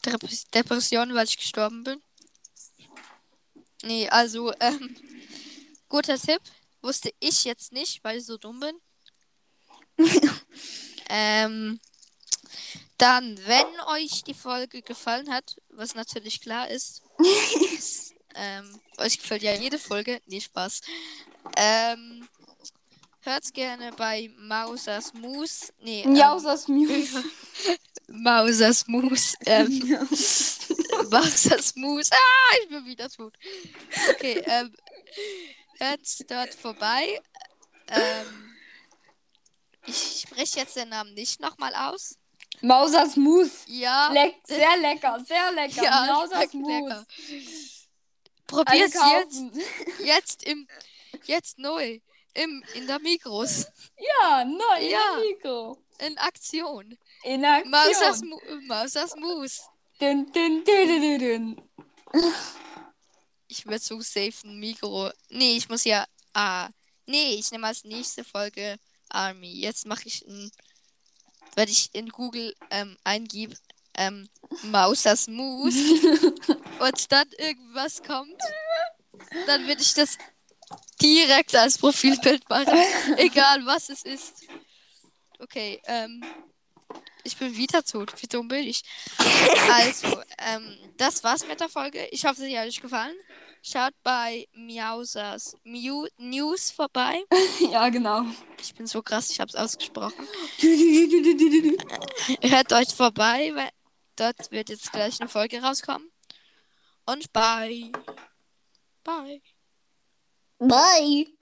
[0.05, 2.01] Dep- Depression, weil ich gestorben bin.
[3.83, 4.95] Nee, also, ähm,
[5.89, 6.41] guter Tipp.
[6.81, 8.79] Wusste ich jetzt nicht, weil ich so dumm bin.
[11.09, 11.79] ähm,
[12.97, 17.01] dann, wenn euch die Folge gefallen hat, was natürlich klar ist,
[17.73, 20.81] ist ähm, euch gefällt ja jede Folge, nee, Spaß.
[21.57, 22.27] Ähm,
[23.27, 27.23] hört's gerne bei Mausers Moose, nee, ähm, Miausers Muse.
[28.07, 29.67] Mausers Moose, ähm,
[31.11, 33.37] Mausers Moose, ah, ich bin wieder tot.
[34.11, 34.73] Okay, ähm,
[35.79, 37.21] hört's dort vorbei.
[37.89, 38.55] Ähm,
[39.85, 42.17] Ich spreche jetzt den Namen nicht nochmal aus.
[42.61, 43.63] Mausers Mus.
[43.67, 44.09] Ja.
[44.11, 45.83] Leck, sehr lecker, sehr lecker.
[45.83, 46.49] ja, Mausers.
[46.53, 47.05] Alle
[48.47, 49.43] Probier's jetzt,
[49.99, 50.67] jetzt im,
[51.25, 51.99] jetzt neu,
[52.43, 53.65] im, in der Mikros,
[53.97, 54.99] Ja, neu in Ja.
[55.15, 55.77] der Mikro.
[55.99, 56.97] in Aktion.
[57.23, 57.71] In Aktion.
[57.71, 58.21] Mausers,
[58.67, 59.61] Mausers Mus.
[59.99, 61.61] Dün, dün, dün, dün, dün.
[63.47, 65.09] Ich würde so safe ein Mikro.
[65.29, 66.05] Nee, ich muss ja.
[66.33, 66.69] Ah.
[67.05, 68.77] Nee, ich nehme als nächste Folge
[69.09, 69.51] Army.
[69.61, 70.51] Jetzt mache ich ein.
[71.55, 73.55] Wenn ich in Google ähm, eingebe,
[73.95, 74.29] ähm,
[74.63, 75.73] Mausers Mus
[76.79, 78.39] und dann irgendwas kommt,
[79.47, 80.17] dann würde ich das
[81.01, 82.77] direkt als Profilbild machen.
[83.17, 84.45] Egal was es ist.
[85.39, 86.23] Okay, ähm.
[87.23, 88.13] Ich bin wieder tot.
[88.21, 88.83] Wie dumm bin ich?
[89.69, 92.07] Also, ähm, das war's mit der Folge.
[92.11, 93.17] Ich hoffe, sie hat euch gefallen.
[93.61, 97.21] Schaut bei Miausers Mew News vorbei.
[97.69, 98.23] Ja, genau.
[98.61, 100.25] Ich bin so krass, ich hab's ausgesprochen.
[102.41, 103.69] Hört euch vorbei, weil
[104.15, 106.09] dort wird jetzt gleich eine Folge rauskommen.
[107.05, 107.91] Und bye.
[109.03, 109.41] Bye.
[110.59, 111.36] Bye.